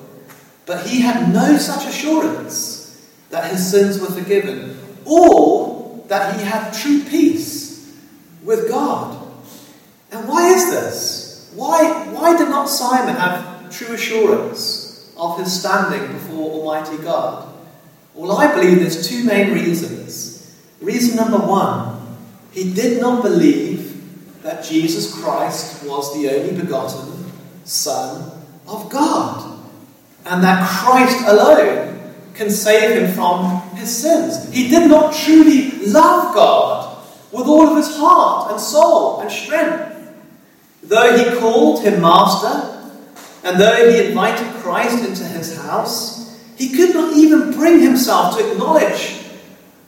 But 0.67 0.87
he 0.87 1.01
had 1.01 1.33
no 1.33 1.57
such 1.57 1.87
assurance 1.87 3.09
that 3.31 3.51
his 3.51 3.71
sins 3.71 4.01
were 4.01 4.11
forgiven 4.11 4.77
or 5.05 6.05
that 6.09 6.39
he 6.39 6.45
had 6.45 6.73
true 6.73 7.03
peace 7.05 7.97
with 8.43 8.69
God. 8.69 9.17
And 10.11 10.29
why 10.29 10.49
is 10.53 10.71
this? 10.71 11.53
Why, 11.55 12.09
why 12.11 12.37
did 12.37 12.49
not 12.49 12.69
Simon 12.69 13.15
have 13.15 13.73
true 13.73 13.95
assurance 13.95 15.13
of 15.17 15.39
his 15.39 15.59
standing 15.59 16.13
before 16.13 16.51
Almighty 16.51 16.99
God? 17.03 17.50
Well, 18.15 18.33
I 18.33 18.53
believe 18.55 18.81
there's 18.81 19.09
two 19.09 19.25
main 19.25 19.53
reasons. 19.53 20.57
Reason 20.81 21.17
number 21.17 21.39
one, 21.39 22.19
he 22.53 22.73
did 22.73 23.01
not 23.01 23.23
believe 23.23 24.43
that 24.43 24.65
Jesus 24.65 25.15
Christ 25.21 25.85
was 25.85 26.15
the 26.15 26.29
only 26.31 26.61
begotten 26.61 27.31
Son 27.65 28.33
of 28.67 28.89
God 28.89 29.61
and 30.27 30.43
that 30.43 30.69
Christ 30.69 31.27
alone 31.27 32.15
can 32.35 32.51
save 32.51 33.03
him 33.03 33.13
from 33.13 33.61
his 33.77 33.95
sins. 33.95 34.53
He 34.53 34.69
did 34.69 34.89
not 34.89 35.15
truly 35.15 35.71
love 35.87 36.35
God 36.35 37.05
with 37.33 37.47
all 37.47 37.69
of 37.69 37.77
his 37.77 37.97
heart 37.97 38.51
and 38.51 38.61
soul 38.61 39.21
and 39.21 39.31
strength. 39.31 40.13
Though 40.83 41.17
he 41.17 41.39
called 41.39 41.83
him 41.83 42.01
Master, 42.01 42.93
and 43.45 43.61
though 43.61 43.91
he 43.91 44.09
invited 44.09 44.47
Christ 44.63 45.07
into 45.07 45.25
his 45.25 45.57
house, 45.57 46.30
he 46.61 46.77
could 46.77 46.93
not 46.93 47.17
even 47.17 47.53
bring 47.53 47.81
himself 47.81 48.37
to 48.37 48.53
acknowledge 48.53 49.19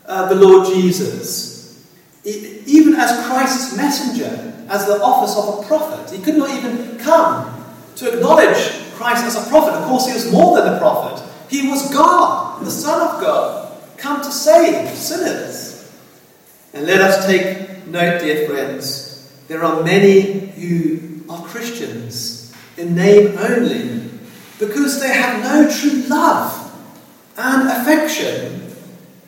uh, 0.07 0.27
the 0.31 0.35
Lord 0.35 0.67
Jesus, 0.67 1.87
even 2.25 2.95
as 2.95 3.27
Christ's 3.27 3.77
messenger, 3.77 4.55
as 4.71 4.87
the 4.87 5.03
office 5.03 5.37
of 5.37 5.59
a 5.59 5.69
prophet. 5.69 6.17
He 6.17 6.23
could 6.23 6.39
not 6.39 6.49
even 6.49 6.97
come 6.97 7.63
to 7.97 8.15
acknowledge 8.15 8.57
Christ 8.95 9.23
as 9.25 9.47
a 9.47 9.51
prophet. 9.51 9.75
Of 9.75 9.85
course, 9.85 10.07
he 10.07 10.15
was 10.15 10.33
more 10.33 10.59
than 10.59 10.73
a 10.73 10.79
prophet, 10.79 11.23
he 11.51 11.69
was 11.69 11.93
God, 11.93 12.65
the 12.65 12.71
Son 12.71 13.07
of 13.07 13.21
God, 13.21 13.79
come 13.99 14.23
to 14.23 14.33
save 14.33 14.97
sinners. 14.97 15.93
And 16.73 16.87
let 16.87 17.03
us 17.03 17.27
take 17.27 17.87
note, 17.87 18.23
dear 18.23 18.49
friends, 18.49 19.31
there 19.47 19.63
are 19.63 19.83
many 19.83 20.47
who 20.53 21.23
are 21.29 21.45
Christians 21.45 22.51
in 22.79 22.95
name 22.95 23.37
only 23.37 24.09
because 24.59 25.01
they 25.01 25.13
have 25.13 25.43
no 25.43 25.71
true 25.71 26.09
love 26.09 26.62
and 27.37 27.69
affection 27.69 28.69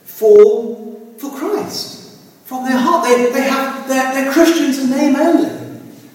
for, 0.05 0.97
for 1.19 1.31
Christ 1.37 2.19
from 2.45 2.65
their 2.65 2.77
heart. 2.77 3.05
They, 3.05 3.33
they 3.33 3.43
have, 3.43 3.89
they're, 3.89 4.13
they're 4.13 4.33
Christians 4.33 4.79
in 4.79 4.91
name 4.91 5.17
only. 5.17 5.51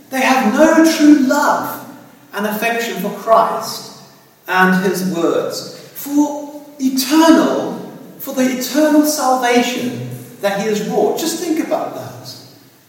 They 0.09 0.21
have 0.21 0.53
no 0.53 0.97
true 0.97 1.27
love 1.27 1.87
and 2.33 2.45
affection 2.45 3.01
for 3.01 3.11
Christ 3.17 4.01
and 4.47 4.83
His 4.83 5.13
words, 5.15 5.79
for 5.93 6.65
eternal, 6.79 7.79
for 8.19 8.33
the 8.33 8.57
eternal 8.57 9.05
salvation 9.05 10.09
that 10.41 10.61
He 10.61 10.67
has 10.67 10.87
wrought. 10.87 11.19
Just 11.19 11.43
think 11.43 11.65
about 11.65 11.93
that. 11.95 12.09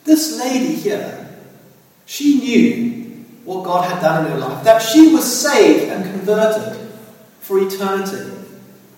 This 0.05 0.39
lady 0.39 0.75
here, 0.75 1.29
she 2.07 2.39
knew 2.39 3.01
what 3.45 3.65
God 3.65 3.91
had 3.91 4.01
done 4.01 4.27
in 4.27 4.33
her 4.33 4.39
life, 4.39 4.65
that 4.65 4.81
she 4.81 5.13
was 5.13 5.41
saved 5.41 5.91
and 5.91 6.05
converted 6.05 6.89
for 7.41 7.59
eternity. 7.59 8.40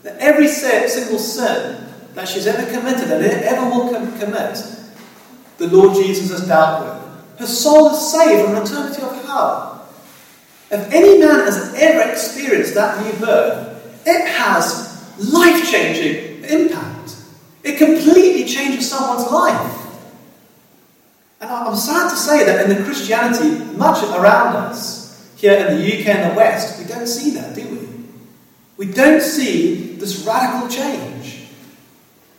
That 0.02 0.18
every 0.18 0.48
single 0.48 1.18
sin 1.18 1.86
that 2.14 2.28
she's 2.28 2.46
ever 2.46 2.70
committed 2.70 3.10
and 3.10 3.22
ever 3.22 3.68
will 3.70 3.88
commit, 3.88 4.58
the 5.58 5.68
Lord 5.68 5.94
Jesus 5.94 6.30
has 6.30 6.46
dealt 6.46 6.84
with. 6.84 7.38
Her 7.38 7.46
soul 7.46 7.90
is 7.90 8.12
saved 8.12 8.44
from 8.44 8.56
eternity 8.56 9.02
of 9.02 9.24
hell. 9.24 9.88
If 10.70 10.92
any 10.92 11.18
man 11.18 11.40
has 11.40 11.74
ever 11.74 12.10
experienced 12.10 12.74
that 12.74 13.04
new 13.04 13.12
birth, 13.24 14.06
it 14.06 14.26
has 14.26 15.32
life 15.32 15.70
changing 15.70 16.44
impact. 16.44 17.16
It 17.62 17.78
completely 17.78 18.44
changes 18.44 18.90
someone's 18.90 19.30
life. 19.30 19.78
And 21.40 21.50
I'm 21.50 21.76
sad 21.76 22.10
to 22.10 22.16
say 22.16 22.44
that 22.44 22.68
in 22.68 22.76
the 22.76 22.84
Christianity, 22.84 23.64
much 23.76 24.02
around 24.02 24.56
us, 24.56 25.32
here 25.36 25.54
in 25.54 25.76
the 25.76 25.84
UK 25.84 26.06
and 26.06 26.32
the 26.32 26.36
West, 26.36 26.78
we 26.78 26.86
don't 26.86 27.06
see 27.06 27.30
that, 27.32 27.54
do 27.54 27.62
we? 27.68 27.81
We 28.82 28.92
don't 28.92 29.20
see 29.22 29.94
this 29.94 30.26
radical 30.26 30.68
change, 30.68 31.46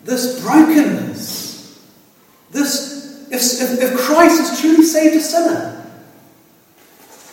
this 0.03 0.41
brokenness, 0.41 1.81
this. 2.51 3.31
If, 3.31 3.39
if, 3.39 3.81
if 3.81 3.99
Christ 4.01 4.41
has 4.41 4.59
truly 4.59 4.83
saved 4.83 5.15
a 5.15 5.21
sinner, 5.21 5.89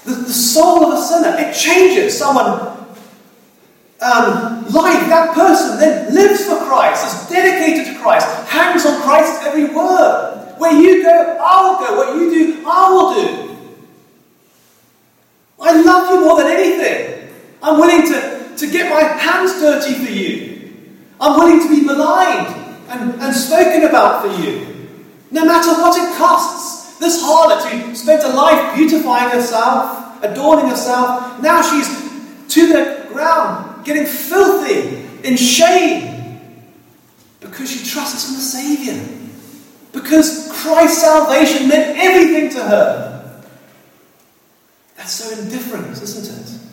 the, 0.04 0.12
the 0.12 0.32
soul 0.32 0.92
of 0.92 0.96
a 1.00 1.02
sinner. 1.02 1.34
It 1.40 1.52
changes 1.56 2.16
someone. 2.16 2.60
Um, 4.00 4.64
that 4.70 5.32
person 5.34 5.80
then 5.80 6.14
lives 6.14 6.44
for 6.44 6.58
Christ, 6.68 7.04
is 7.04 7.28
dedicated 7.28 7.92
to 7.92 8.00
Christ, 8.00 8.28
hangs 8.46 8.86
on 8.86 9.02
Christ's 9.02 9.44
every 9.44 9.74
word. 9.74 10.54
Where 10.58 10.80
you 10.80 11.02
go, 11.02 11.36
I'll 11.42 11.80
go. 11.80 11.96
What 11.96 12.14
you 12.14 12.30
do, 12.30 12.64
I 12.64 12.90
will 12.92 13.14
do. 13.16 13.56
I 15.60 15.82
love 15.82 16.10
you 16.10 16.20
more 16.20 16.40
than 16.40 16.52
anything. 16.52 17.34
I'm 17.60 17.80
willing 17.80 18.06
to, 18.12 18.39
to 18.60 18.70
get 18.70 18.90
my 18.90 19.02
hands 19.02 19.58
dirty 19.58 19.94
for 19.94 20.12
you. 20.12 20.72
I'm 21.18 21.38
willing 21.38 21.60
to 21.60 21.68
be 21.68 21.84
maligned 21.84 22.54
and, 22.88 23.14
and 23.20 23.34
spoken 23.34 23.84
about 23.84 24.22
for 24.22 24.42
you. 24.42 24.88
No 25.30 25.46
matter 25.46 25.72
what 25.80 25.96
it 25.98 26.16
costs. 26.16 26.98
This 26.98 27.22
harlot 27.22 27.66
who 27.66 27.94
spent 27.94 28.22
a 28.24 28.28
life 28.28 28.76
beautifying 28.76 29.30
herself, 29.30 30.22
adorning 30.22 30.68
herself, 30.68 31.40
now 31.40 31.62
she's 31.62 31.88
to 32.54 32.68
the 32.68 33.06
ground, 33.08 33.86
getting 33.86 34.04
filthy, 34.04 35.08
in 35.26 35.36
shame, 35.36 36.40
because 37.40 37.70
she 37.70 37.88
trusts 37.88 38.28
in 38.28 38.34
the 38.34 38.40
Saviour. 38.40 39.02
Because 39.92 40.50
Christ's 40.52 41.00
salvation 41.00 41.68
meant 41.68 41.98
everything 41.98 42.50
to 42.50 42.62
her. 42.62 43.42
That's 44.96 45.12
so 45.12 45.40
indifferent, 45.40 45.90
isn't 45.92 46.38
it? 46.38 46.69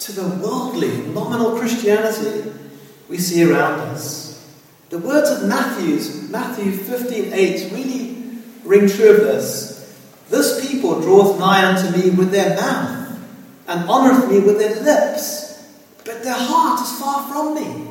To 0.00 0.12
the 0.12 0.28
worldly, 0.42 1.02
nominal 1.08 1.58
Christianity 1.58 2.50
we 3.08 3.18
see 3.18 3.44
around 3.44 3.80
us. 3.80 4.48
The 4.88 4.98
words 4.98 5.30
of 5.30 5.48
Matthew's, 5.48 6.30
Matthew 6.30 6.72
15 6.72 7.32
8 7.32 7.72
really 7.72 8.16
ring 8.64 8.88
true 8.88 9.10
of 9.10 9.20
this. 9.20 9.70
This 10.30 10.66
people 10.66 11.00
draweth 11.00 11.38
nigh 11.38 11.64
unto 11.64 11.96
me 11.96 12.10
with 12.10 12.30
their 12.30 12.56
mouth, 12.56 13.18
and 13.68 13.88
honoureth 13.88 14.30
me 14.30 14.40
with 14.40 14.58
their 14.58 14.80
lips, 14.82 15.68
but 16.04 16.22
their 16.22 16.34
heart 16.34 16.80
is 16.80 16.98
far 16.98 17.28
from 17.28 17.54
me. 17.54 17.90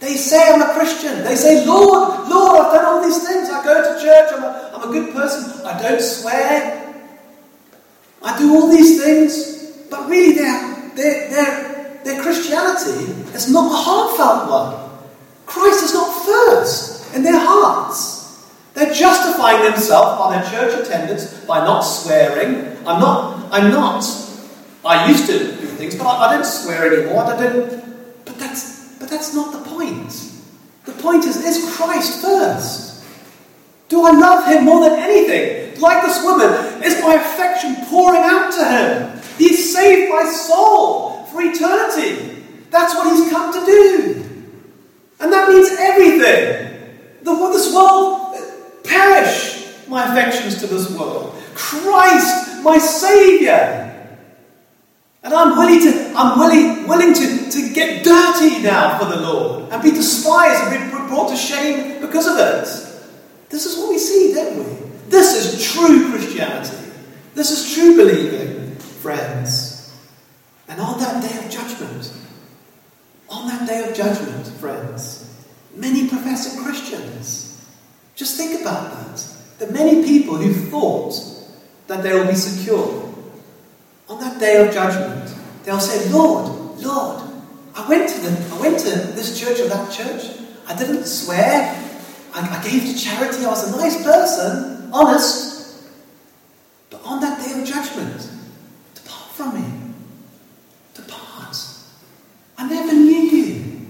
They 0.00 0.16
say 0.16 0.50
I'm 0.50 0.62
a 0.62 0.72
Christian. 0.72 1.24
They 1.24 1.36
say, 1.36 1.66
Lord, 1.66 2.28
Lord, 2.28 2.66
I've 2.66 2.72
done 2.72 2.84
all 2.86 3.02
these 3.02 3.26
things. 3.26 3.50
I 3.50 3.62
go 3.62 3.82
to 3.82 4.02
church. 4.02 4.30
I'm 4.32 4.42
a, 4.42 4.70
I'm 4.74 4.88
a 4.88 4.92
good 4.92 5.12
person. 5.12 5.66
I 5.66 5.80
don't 5.80 6.00
swear. 6.00 7.04
I 8.22 8.38
do 8.38 8.54
all 8.54 8.68
these 8.70 9.02
things. 9.02 9.88
But 9.90 10.08
really, 10.08 10.36
their, 10.36 10.59
their, 11.00 11.30
their, 11.30 12.04
their 12.04 12.22
Christianity 12.22 13.12
is 13.32 13.50
not 13.50 13.72
a 13.72 13.74
heartfelt 13.74 14.50
one. 14.50 14.90
Christ 15.46 15.84
is 15.84 15.94
not 15.94 16.26
first 16.26 17.14
in 17.14 17.22
their 17.22 17.38
hearts. 17.38 18.46
They're 18.74 18.92
justifying 18.92 19.64
themselves 19.64 20.18
by 20.20 20.36
their 20.36 20.50
church 20.50 20.86
attendance, 20.86 21.44
by 21.44 21.64
not 21.64 21.80
swearing. 21.80 22.76
I'm 22.86 23.00
not, 23.00 23.48
I'm 23.50 23.70
not, 23.70 24.04
I 24.84 25.08
used 25.08 25.26
to 25.26 25.38
do 25.38 25.66
things, 25.66 25.96
but 25.96 26.06
I, 26.06 26.28
I 26.28 26.34
don't 26.34 26.46
swear 26.46 26.92
anymore. 26.92 27.24
I 27.24 27.36
don't, 27.42 28.24
but 28.24 28.38
that's, 28.38 28.98
but 28.98 29.08
that's 29.08 29.34
not 29.34 29.52
the 29.52 29.70
point. 29.70 30.12
The 30.84 30.92
point 30.92 31.24
is, 31.24 31.36
is 31.36 31.74
Christ 31.76 32.22
first? 32.22 33.04
Do 33.88 34.06
I 34.06 34.12
love 34.12 34.46
him 34.46 34.64
more 34.64 34.88
than 34.88 34.98
anything? 35.00 35.80
Like 35.80 36.02
this 36.02 36.22
woman, 36.22 36.82
is 36.84 37.00
my 37.02 37.14
affection 37.14 37.74
pouring 37.86 38.22
out 38.22 38.52
to 38.52 38.64
him? 38.68 39.19
He's 39.38 39.72
saved 39.72 40.10
my 40.10 40.30
soul 40.30 41.24
for 41.24 41.42
eternity. 41.42 42.44
That's 42.70 42.94
what 42.94 43.16
he's 43.16 43.30
come 43.30 43.52
to 43.52 43.66
do. 43.66 44.24
And 45.20 45.32
that 45.32 45.48
means 45.48 45.68
everything. 45.78 46.66
The, 47.22 47.34
this 47.52 47.74
world, 47.74 48.36
perish 48.84 49.66
my 49.88 50.10
affections 50.10 50.60
to 50.60 50.66
this 50.66 50.90
world. 50.96 51.36
Christ, 51.54 52.62
my 52.62 52.78
Saviour. 52.78 53.90
And 55.22 55.34
I'm 55.34 55.58
willing 55.58 55.80
to, 55.80 56.12
I'm 56.16 56.38
willing, 56.38 56.88
willing 56.88 57.12
to, 57.12 57.50
to 57.50 57.74
get 57.74 58.02
dirty 58.02 58.62
now 58.62 58.98
for 58.98 59.04
the 59.04 59.20
Lord 59.20 59.70
and 59.70 59.82
be 59.82 59.90
despised 59.90 60.62
and 60.64 60.90
be 60.90 60.96
brought 61.08 61.28
to 61.28 61.36
shame 61.36 62.00
because 62.00 62.26
of 62.26 62.38
it. 62.38 62.66
This 63.50 63.66
is 63.66 63.76
what 63.76 63.90
we 63.90 63.98
see, 63.98 64.32
don't 64.32 64.56
we? 64.56 64.90
This 65.10 65.34
is 65.34 65.72
true 65.72 66.10
Christianity. 66.10 66.76
This 67.34 67.50
is 67.50 67.74
true 67.74 67.96
believing, 67.96 68.59
friends. 69.00 69.80
And 70.68 70.80
on 70.80 71.00
that 71.00 71.20
day 71.20 71.36
of 71.44 71.50
judgment, 71.50 72.12
on 73.30 73.46
that 73.48 73.66
day 73.66 73.88
of 73.88 73.94
judgment, 73.94 74.46
friends, 74.46 75.32
many 75.74 76.08
professing 76.08 76.62
Christians, 76.62 77.64
just 78.14 78.36
think 78.36 78.60
about 78.60 78.92
that. 78.92 79.24
The 79.58 79.72
many 79.72 80.04
people 80.04 80.36
who 80.36 80.52
thought 80.52 81.14
that 81.86 82.02
they 82.02 82.12
will 82.12 82.26
be 82.26 82.34
secure. 82.34 83.12
On 84.08 84.20
that 84.20 84.38
day 84.40 84.66
of 84.66 84.72
judgment, 84.72 85.34
they'll 85.64 85.80
say, 85.80 86.10
Lord, 86.10 86.78
Lord, 86.78 87.30
I 87.74 87.88
went 87.88 88.08
to 88.08 88.20
the, 88.20 88.54
I 88.54 88.60
went 88.60 88.78
to 88.80 88.90
this 88.90 89.38
church 89.38 89.60
or 89.60 89.68
that 89.68 89.92
church. 89.92 90.36
I 90.66 90.76
didn't 90.76 91.04
swear. 91.04 91.76
I, 92.32 92.58
I 92.58 92.68
gave 92.68 92.82
to 92.84 92.98
charity. 92.98 93.44
I 93.44 93.48
was 93.48 93.72
a 93.72 93.76
nice 93.76 94.02
person, 94.02 94.90
honest. 94.92 95.88
But 96.90 97.02
on 97.04 97.20
that 97.20 97.44
day 97.44 97.60
of 97.60 97.66
judgment, 97.66 98.28
depart 98.94 99.30
from 99.32 99.54
me. 99.54 99.80
I 102.60 102.68
never 102.68 102.92
knew 102.92 103.22
you. 103.22 103.86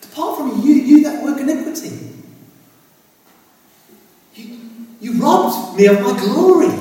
Depart 0.00 0.38
from 0.38 0.58
me, 0.58 0.66
you, 0.66 0.74
you 0.74 1.02
that 1.04 1.22
work 1.22 1.38
iniquity. 1.38 1.98
You, 4.34 4.58
you 5.02 5.22
robbed 5.22 5.71
me 5.82 5.88
of 5.88 6.00
my 6.00 6.18
glory. 6.18 6.72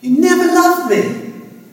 You 0.00 0.20
never 0.20 0.46
loved 0.46 0.90
me. 0.90 1.32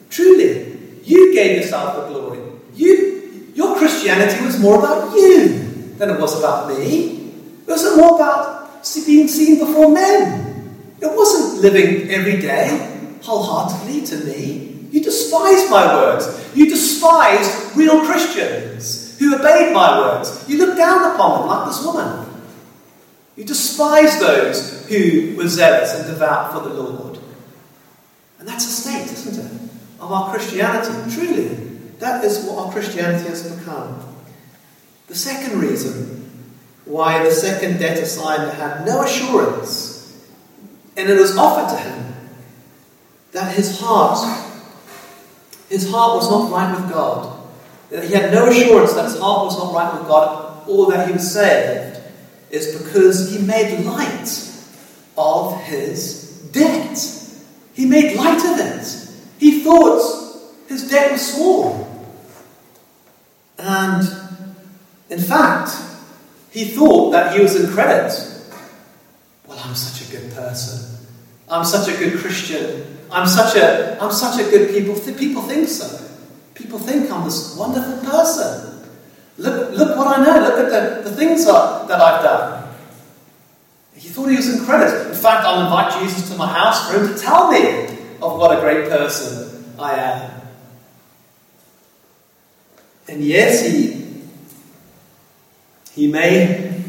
Truly. 0.10 0.78
You 1.04 1.34
gave 1.34 1.62
yourself 1.62 1.96
the 1.96 2.14
glory. 2.14 2.40
You, 2.74 3.52
your 3.54 3.76
Christianity 3.78 4.44
was 4.44 4.60
more 4.60 4.80
about 4.80 5.14
you 5.16 5.94
than 5.98 6.10
it 6.10 6.20
was 6.20 6.38
about 6.40 6.70
me. 6.70 7.34
It 7.62 7.68
was 7.68 7.96
more 7.96 8.16
about 8.16 8.84
being 9.06 9.28
seen 9.28 9.60
before 9.60 9.92
men. 9.92 10.96
It 11.00 11.12
wasn't 11.16 11.62
living 11.62 12.10
every 12.10 12.42
day 12.42 12.88
wholeheartedly 13.22 14.06
to 14.08 14.26
me. 14.26 14.88
You 14.92 15.04
despised 15.04 15.70
my 15.70 15.96
words. 15.96 16.26
You 16.56 16.70
despised 16.70 17.76
real 17.76 18.04
Christians 18.06 19.18
who 19.20 19.36
obeyed 19.36 19.74
my 19.74 20.00
words. 20.00 20.46
You 20.48 20.58
looked 20.58 20.78
down 20.78 21.14
upon 21.14 21.42
them 21.42 21.50
like 21.50 21.68
this 21.68 21.86
woman. 21.86 22.31
You 23.36 23.46
despised 23.46 24.20
those 24.20 24.88
who 24.88 25.36
were 25.38 25.48
zealous 25.48 25.94
and 25.96 26.08
devout 26.08 26.54
for 26.54 26.68
the 26.68 26.74
Lord. 26.74 27.20
And 28.40 28.48
that's 28.48 28.66
a 28.66 28.70
state, 28.70 29.12
isn't 29.12 29.46
it, 29.46 29.72
of 30.00 30.12
our 30.12 30.32
Christianity. 30.32 31.16
Truly, 31.16 31.48
that 32.00 32.24
is 32.26 32.46
what 32.46 32.66
our 32.66 32.72
Christianity 32.72 33.30
has 33.30 33.56
become. 33.56 34.04
The 35.08 35.16
second 35.16 35.60
reason 35.60 36.30
why 36.86 37.24
the 37.24 37.32
second 37.32 37.80
debtor 37.80 38.06
Simon 38.06 38.54
had 38.56 38.86
no 38.86 39.04
assurance, 39.04 40.28
and 40.98 41.10
it 41.10 41.20
was 41.20 41.38
offered 41.38 41.76
to 41.76 41.82
him 41.82 42.14
that 43.32 43.56
his 43.56 43.80
heart 43.80 44.50
his 45.72 45.90
heart 45.90 46.18
was 46.18 46.30
not 46.30 46.52
right 46.52 46.76
with 46.76 46.92
God. 46.92 47.40
That 47.92 48.04
he 48.04 48.14
had 48.14 48.34
no 48.34 48.48
assurance 48.48 48.94
that 48.94 49.06
his 49.06 49.18
heart 49.18 49.46
was 49.46 49.58
not 49.58 49.74
right 49.74 49.98
with 49.98 50.08
God 50.08 50.68
or 50.68 50.92
that 50.92 51.08
he 51.08 51.14
was 51.14 51.34
saved, 51.34 51.91
is 52.52 52.82
because 52.82 53.32
he 53.32 53.40
made 53.40 53.84
light 53.86 54.28
of 55.18 55.62
his 55.64 56.50
debt. 56.52 56.98
He 57.74 57.86
made 57.86 58.16
light 58.16 58.40
of 58.40 58.60
it. 58.60 59.10
He 59.40 59.64
thought 59.64 60.02
his 60.68 60.90
debt 60.90 61.14
was 61.14 61.34
small. 61.34 61.88
And 63.58 64.04
in 65.10 65.20
fact, 65.20 65.72
he 66.52 66.66
thought 66.66 67.12
that 67.12 67.36
he 67.36 67.42
was 67.42 67.56
in 67.56 67.72
credit. 67.72 68.12
Well, 69.48 69.60
I'm 69.64 69.76
such 69.76 70.08
a 70.08 70.12
good 70.12 70.32
person. 70.34 71.08
I'm 71.50 71.66
such 71.66 71.94
a 71.94 71.98
good 71.98 72.18
Christian. 72.20 72.98
I'm 73.12 73.28
such 73.28 73.56
a, 73.56 74.02
I'm 74.02 74.12
such 74.12 74.40
a 74.40 74.50
good 74.50 74.70
people. 74.70 74.96
People 75.16 75.42
think 75.42 75.68
so. 75.68 76.10
People 76.54 76.80
think 76.80 77.12
I'm 77.12 77.26
this 77.26 77.56
wonderful 77.58 78.10
person. 78.10 78.71
Look, 79.38 79.72
look 79.78 79.98
what 79.98 80.20
I 80.20 80.24
know. 80.24 80.40
Look 80.40 80.74
at 80.74 81.04
the, 81.04 81.10
the 81.10 81.16
things 81.16 81.46
that, 81.46 81.54
I've 81.54 82.24
done. 82.24 82.70
He 83.96 84.10
thought 84.10 84.30
he 84.30 84.36
was 84.36 84.54
in 84.54 84.66
credit. 84.66 85.08
In 85.08 85.16
fact, 85.16 85.46
I'll 85.46 85.64
invite 85.64 86.02
Jesus 86.02 86.30
to 86.30 86.38
my 86.38 86.48
house 86.48 86.90
for 86.90 87.00
him 87.00 87.14
to 87.14 87.20
tell 87.20 87.52
me 87.52 87.98
of 88.22 88.38
what 88.38 88.58
a 88.58 88.62
great 88.62 88.90
person 88.90 89.74
I 89.80 89.94
am. 89.94 90.42
And 93.08 93.24
yes, 93.24 93.66
he, 93.66 94.24
he 95.94 96.12
may 96.12 96.84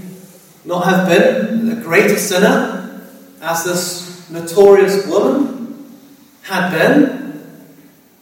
not 0.65 0.85
have 0.85 1.09
been 1.09 1.73
a 1.73 1.83
greater 1.83 2.17
sinner 2.17 3.03
as 3.41 3.65
this 3.65 4.31
notorious 4.31 5.07
woman 5.07 5.99
had 6.43 6.71
been, 6.71 7.45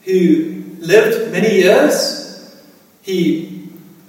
who 0.04 0.62
lived 0.78 1.30
many 1.30 1.56
years. 1.56 2.56
He 3.02 3.59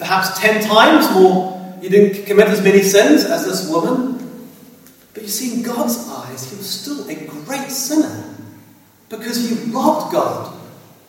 perhaps 0.02 0.40
ten 0.40 0.60
times 0.60 1.08
more, 1.14 1.78
he 1.80 1.88
didn't 1.88 2.26
commit 2.26 2.48
as 2.48 2.60
many 2.60 2.82
sins 2.82 3.24
as 3.24 3.46
this 3.46 3.70
woman. 3.70 4.18
But 5.14 5.22
you 5.22 5.28
see, 5.28 5.54
in 5.54 5.62
God's 5.62 6.08
eyes, 6.08 6.50
he 6.50 6.56
was 6.56 6.68
still 6.68 7.08
a 7.08 7.14
great 7.44 7.70
sinner 7.70 8.34
because 9.08 9.48
he 9.48 9.70
robbed 9.70 10.12
God. 10.12 10.58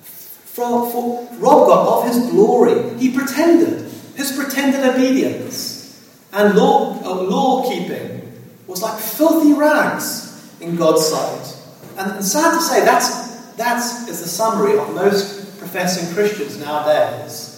For, 0.04 0.92
for, 0.92 1.28
robbed 1.40 1.70
God 1.70 1.88
of 1.88 2.14
his 2.14 2.30
glory. 2.30 2.96
He 3.00 3.12
pretended. 3.12 3.92
His 4.16 4.38
pretended 4.38 4.86
obedience 4.86 6.08
and 6.32 6.56
law, 6.56 7.02
uh, 7.04 7.24
law 7.24 7.68
keeping 7.68 8.32
was 8.68 8.84
like 8.84 9.00
filthy 9.00 9.54
rags 9.54 10.56
in 10.62 10.76
God's 10.76 11.08
sight. 11.08 11.58
And 11.98 12.24
sad 12.24 12.54
to 12.54 12.62
say, 12.62 12.86
that's, 12.86 13.54
that's 13.56 14.08
is 14.08 14.22
the 14.22 14.28
summary 14.28 14.78
of 14.78 14.94
most 14.94 15.58
professing 15.58 16.14
Christians 16.14 16.60
nowadays. 16.60 17.53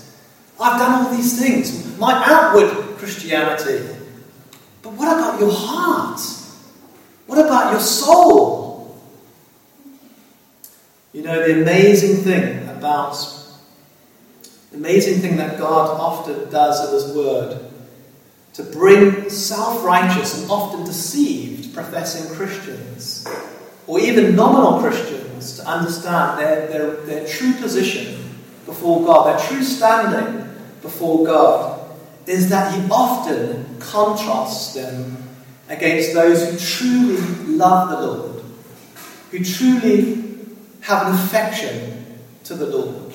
I've 0.59 0.79
done 0.79 1.05
all 1.05 1.15
these 1.15 1.39
things, 1.39 1.97
my 1.97 2.23
outward 2.25 2.97
Christianity. 2.97 3.87
But 4.81 4.93
what 4.93 5.07
about 5.07 5.39
your 5.39 5.51
heart? 5.51 6.19
What 7.27 7.39
about 7.39 7.71
your 7.71 7.81
soul? 7.81 8.99
You 11.11 11.23
know, 11.23 11.45
the 11.45 11.61
amazing 11.61 12.23
thing 12.23 12.69
about, 12.69 13.13
the 14.71 14.77
amazing 14.77 15.21
thing 15.21 15.37
that 15.37 15.57
God 15.57 15.99
often 15.99 16.49
does 16.49 16.87
in 16.87 16.93
His 16.93 17.15
Word 17.15 17.71
to 18.53 18.63
bring 18.63 19.29
self 19.29 19.83
righteous 19.83 20.41
and 20.41 20.49
often 20.49 20.85
deceived 20.85 21.73
professing 21.73 22.33
Christians 22.35 23.27
or 23.87 23.99
even 23.99 24.35
nominal 24.35 24.79
Christians 24.79 25.57
to 25.57 25.67
understand 25.67 26.39
their, 26.39 26.67
their, 26.67 26.95
their 27.05 27.27
true 27.27 27.53
position 27.53 28.24
before 28.65 29.05
God, 29.05 29.27
their 29.27 29.47
true 29.47 29.63
standing 29.63 30.49
before 30.81 31.25
God, 31.25 31.81
is 32.25 32.49
that 32.49 32.73
He 32.73 32.87
often 32.89 33.77
contrasts 33.79 34.73
them 34.73 35.17
against 35.69 36.13
those 36.13 36.49
who 36.49 36.57
truly 36.57 37.17
love 37.57 37.89
the 37.89 38.07
Lord, 38.07 38.43
who 39.31 39.43
truly 39.43 40.23
have 40.81 41.07
an 41.07 41.13
affection 41.13 42.05
to 42.43 42.55
the 42.55 42.65
Lord. 42.65 43.13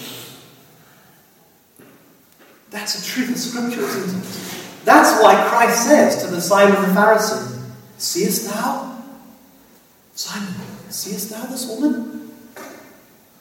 That's 2.71 3.01
a 3.01 3.05
truth 3.05 3.31
of 3.31 3.39
Scripture, 3.39 3.81
isn't 3.81 4.21
it? 4.21 4.85
That's 4.85 5.23
why 5.23 5.35
Christ 5.49 5.87
says 5.87 6.23
to 6.23 6.31
the 6.31 6.41
Simon 6.41 6.81
the 6.83 6.89
Pharisee, 6.89 7.61
Seest 7.99 8.49
thou? 8.49 9.03
Simon, 10.15 10.55
seest 10.89 11.31
thou 11.31 11.45
this 11.47 11.69
woman? 11.69 12.20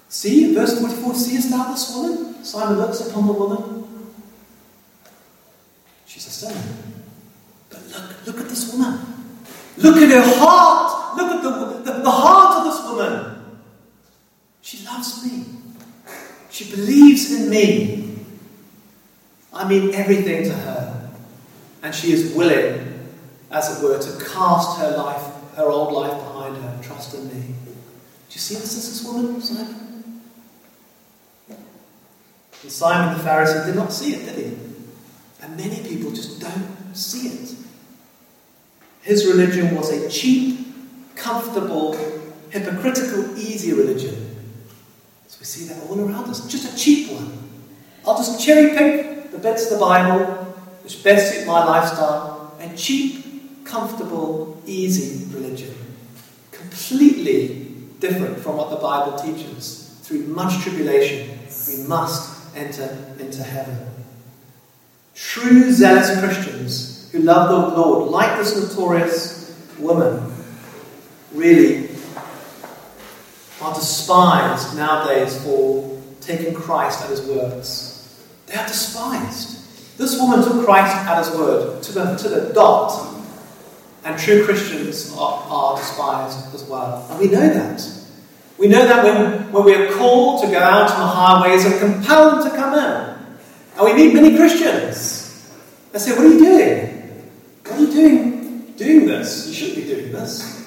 See, 0.09 0.55
verse 0.55 0.79
44, 0.79 1.13
seest 1.13 1.51
thou 1.51 1.71
this 1.71 1.95
woman? 1.95 2.43
Simon 2.43 2.79
looks 2.79 2.99
upon 3.01 3.27
the 3.27 3.33
woman. 3.33 3.87
She's 6.07 6.25
a 6.25 6.31
sinner. 6.31 6.61
But 7.69 7.85
look, 7.87 8.25
look 8.25 8.39
at 8.39 8.49
this 8.49 8.73
woman. 8.73 8.99
Look 9.77 9.97
at 9.97 10.09
her 10.09 10.39
heart. 10.39 11.15
Look 11.15 11.31
at 11.31 11.43
the, 11.43 11.91
the, 11.91 11.99
the 12.01 12.09
heart 12.09 12.57
of 12.57 12.73
this 12.73 12.89
woman. 12.89 13.59
She 14.61 14.83
loves 14.83 15.23
me. 15.23 15.45
She 16.49 16.75
believes 16.75 17.31
in 17.31 17.49
me. 17.51 18.17
I 19.53 19.67
mean 19.67 19.93
everything 19.93 20.43
to 20.45 20.53
her. 20.53 21.09
And 21.83 21.93
she 21.93 22.13
is 22.13 22.33
willing, 22.33 23.09
as 23.51 23.77
it 23.77 23.83
were, 23.83 23.99
to 23.99 24.25
cast 24.25 24.79
her 24.79 24.97
life, 24.97 25.55
her 25.55 25.65
old 25.65 25.93
life 25.93 26.11
behind 26.11 26.57
her 26.57 26.79
trust 26.81 27.13
in 27.13 27.27
me. 27.27 27.53
Do 27.65 28.33
you 28.33 28.39
see 28.39 28.55
this 28.55 28.73
this 28.75 29.05
woman, 29.05 29.39
Simon? 29.39 29.88
And 32.61 32.71
Simon 32.71 33.17
the 33.17 33.23
Pharisee 33.23 33.65
did 33.65 33.75
not 33.75 33.91
see 33.93 34.15
it, 34.15 34.25
did 34.25 34.35
he? 34.35 34.57
And 35.41 35.55
many 35.55 35.81
people 35.87 36.11
just 36.11 36.39
don't 36.41 36.93
see 36.93 37.27
it. 37.29 37.55
His 39.01 39.25
religion 39.25 39.75
was 39.75 39.89
a 39.91 40.09
cheap, 40.09 40.67
comfortable, 41.15 41.95
hypocritical, 42.49 43.37
easy 43.37 43.73
religion. 43.73 44.35
So 45.27 45.37
we 45.39 45.45
see 45.45 45.65
that 45.65 45.89
all 45.89 45.99
around 45.99 46.29
us. 46.29 46.47
Just 46.47 46.73
a 46.73 46.77
cheap 46.77 47.11
one. 47.11 47.31
I'll 48.05 48.17
just 48.17 48.43
cherry 48.45 48.77
pick 48.77 49.31
the 49.31 49.37
bits 49.37 49.71
of 49.71 49.79
the 49.79 49.85
Bible 49.85 50.25
which 50.83 51.03
best 51.03 51.33
suit 51.33 51.47
my 51.47 51.63
lifestyle. 51.63 52.57
A 52.59 52.75
cheap, 52.75 53.63
comfortable, 53.63 54.61
easy 54.65 55.31
religion. 55.33 55.73
Completely 56.51 57.67
different 57.99 58.39
from 58.39 58.57
what 58.57 58.69
the 58.69 58.77
Bible 58.77 59.17
teaches. 59.17 59.97
Through 60.01 60.23
much 60.23 60.61
tribulation, 60.63 61.39
we 61.67 61.87
must 61.87 62.38
enter 62.55 62.97
into 63.19 63.43
heaven. 63.43 63.77
True 65.15 65.71
zealous 65.71 66.19
Christians 66.19 67.09
who 67.11 67.19
love 67.19 67.49
the 67.49 67.81
Lord, 67.81 68.09
like 68.09 68.37
this 68.37 68.55
notorious 68.55 69.55
woman, 69.77 70.31
really 71.33 71.89
are 73.61 73.73
despised 73.73 74.77
nowadays 74.77 75.43
for 75.43 76.01
taking 76.21 76.53
Christ 76.53 77.03
at 77.03 77.09
his 77.09 77.21
words. 77.21 78.23
They 78.45 78.55
are 78.55 78.67
despised. 78.67 79.97
This 79.97 80.17
woman 80.19 80.41
took 80.43 80.65
Christ 80.65 80.95
at 80.95 81.17
his 81.17 81.37
word 81.37 81.83
to 81.83 81.91
the, 81.91 82.15
to 82.15 82.29
the 82.29 82.53
dot. 82.53 83.15
And 84.05 84.17
true 84.17 84.45
Christians 84.45 85.13
are, 85.17 85.43
are 85.49 85.77
despised 85.77 86.55
as 86.55 86.63
well. 86.63 87.05
And 87.09 87.19
we 87.19 87.27
know 87.27 87.53
that. 87.53 87.98
We 88.59 88.67
know 88.67 88.85
that 88.85 89.05
when, 89.05 89.53
when 89.53 89.63
we 89.63 89.73
are 89.73 89.89
called 89.93 90.43
to 90.43 90.51
go 90.51 90.59
out 90.59 90.91
on 90.91 90.99
the 90.99 91.07
highways 91.07 91.63
and 91.63 91.79
compelled 91.79 92.43
to 92.43 92.49
come 92.49 92.73
in. 92.73 93.17
And 93.77 93.85
we 93.85 93.93
meet 93.93 94.13
many 94.13 94.35
Christians. 94.35 95.49
They 95.93 95.99
say, 95.99 96.11
What 96.11 96.25
are 96.25 96.29
you 96.29 96.39
doing? 96.39 97.23
What 97.63 97.79
are 97.79 97.81
you 97.81 97.91
doing 97.91 98.73
doing 98.75 99.05
this? 99.07 99.47
You 99.47 99.53
shouldn't 99.53 99.77
be 99.77 99.93
doing 99.93 100.11
this. 100.11 100.57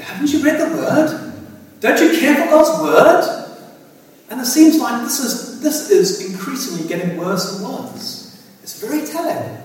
Haven't 0.00 0.32
you 0.32 0.42
read 0.42 0.58
the 0.58 0.76
word? 0.76 1.32
Don't 1.78 2.00
you 2.00 2.18
care 2.18 2.34
for 2.34 2.50
God's 2.50 2.82
word? 2.82 3.46
And 4.28 4.40
it 4.40 4.46
seems 4.46 4.80
like 4.80 5.02
this 5.02 5.20
is 5.20 5.60
this 5.60 5.90
is 5.90 6.32
increasingly 6.32 6.88
getting 6.88 7.16
worse 7.16 7.56
and 7.56 7.68
worse. 7.68 8.48
It's 8.62 8.80
very 8.80 9.06
telling, 9.06 9.62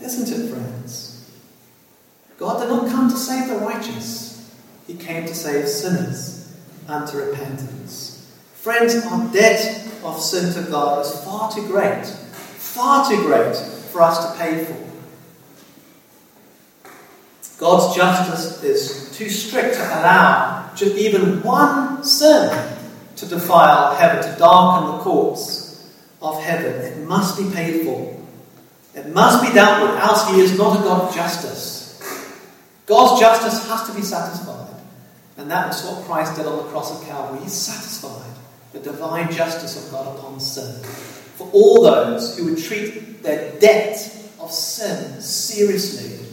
isn't 0.00 0.40
it, 0.40 0.50
friends? 0.50 1.30
God 2.38 2.60
did 2.60 2.70
not 2.70 2.88
come 2.90 3.10
to 3.10 3.16
save 3.16 3.48
the 3.48 3.56
righteous, 3.56 4.50
He 4.86 4.94
came 4.94 5.26
to 5.26 5.34
save 5.34 5.68
sinners 5.68 6.41
unto 6.88 7.18
repentance. 7.18 8.32
Friends, 8.54 8.94
our 9.06 9.32
debt 9.32 9.88
of 10.04 10.20
sin 10.20 10.52
to 10.54 10.70
God 10.70 11.04
is 11.04 11.24
far 11.24 11.52
too 11.52 11.66
great, 11.66 12.06
far 12.06 13.08
too 13.08 13.22
great 13.22 13.56
for 13.56 14.02
us 14.02 14.32
to 14.32 14.38
pay 14.38 14.64
for. 14.64 14.78
God's 17.58 17.94
justice 17.94 18.62
is 18.64 19.16
too 19.16 19.28
strict 19.28 19.74
to 19.76 19.82
allow 19.82 20.70
just 20.74 20.96
even 20.96 21.42
one 21.42 22.02
sin 22.02 22.76
to 23.16 23.26
defile 23.26 23.94
heaven, 23.94 24.22
to 24.22 24.38
darken 24.38 24.96
the 24.96 25.04
courts 25.04 25.92
of 26.20 26.42
heaven. 26.42 26.72
It 26.80 27.06
must 27.06 27.38
be 27.38 27.48
paid 27.54 27.84
for. 27.84 28.18
It 28.94 29.08
must 29.14 29.46
be 29.46 29.52
dealt 29.54 29.82
with, 29.82 30.00
else 30.00 30.28
He 30.30 30.40
is 30.40 30.58
not 30.58 30.80
a 30.80 30.82
God 30.82 31.08
of 31.08 31.14
justice. 31.14 32.00
God's 32.86 33.20
justice 33.20 33.68
has 33.68 33.88
to 33.88 33.94
be 33.94 34.02
satisfied. 34.02 34.61
And 35.36 35.50
that 35.50 35.68
was 35.68 35.84
what 35.84 36.04
Christ 36.04 36.36
did 36.36 36.46
on 36.46 36.58
the 36.58 36.70
cross 36.70 36.98
of 36.98 37.06
Calvary. 37.06 37.40
He 37.42 37.48
satisfied 37.48 38.36
the 38.72 38.80
divine 38.80 39.30
justice 39.32 39.84
of 39.84 39.90
God 39.92 40.16
upon 40.18 40.40
sin. 40.40 40.82
For 40.82 41.48
all 41.52 41.82
those 41.82 42.36
who 42.36 42.46
would 42.46 42.62
treat 42.62 43.22
their 43.22 43.58
debt 43.58 43.94
of 44.40 44.50
sin 44.50 45.20
seriously 45.20 46.26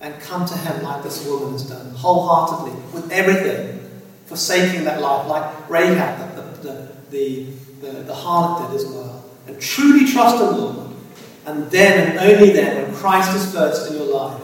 and 0.00 0.20
come 0.22 0.46
to 0.46 0.56
Him 0.56 0.82
like 0.82 1.02
this 1.02 1.26
woman 1.26 1.52
has 1.52 1.68
done, 1.68 1.90
wholeheartedly, 1.90 2.80
with 2.92 3.10
everything, 3.10 3.90
forsaking 4.26 4.84
that 4.84 5.00
life, 5.00 5.26
like 5.26 5.70
Rahab, 5.70 6.36
the, 6.36 6.88
the, 7.10 7.46
the, 7.80 7.90
the, 8.02 8.12
harlot 8.12 8.70
did 8.70 8.76
as 8.76 8.86
well, 8.86 9.24
and 9.46 9.60
truly 9.60 10.10
trust 10.10 10.38
the 10.38 10.50
Lord. 10.50 10.94
And 11.46 11.70
then 11.70 12.10
and 12.10 12.18
only 12.18 12.52
then, 12.52 12.82
when 12.82 12.94
Christ 12.94 13.34
is 13.34 13.52
first 13.52 13.90
in 13.90 13.96
your 13.96 14.14
life, 14.14 14.42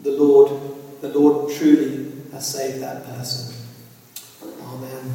the 0.00 0.12
Lord, 0.12 0.60
the 1.00 1.08
Lord 1.08 1.52
truly 1.52 2.03
has 2.34 2.46
saved 2.46 2.82
that 2.82 3.04
person. 3.06 3.54
Amen. 4.42 5.14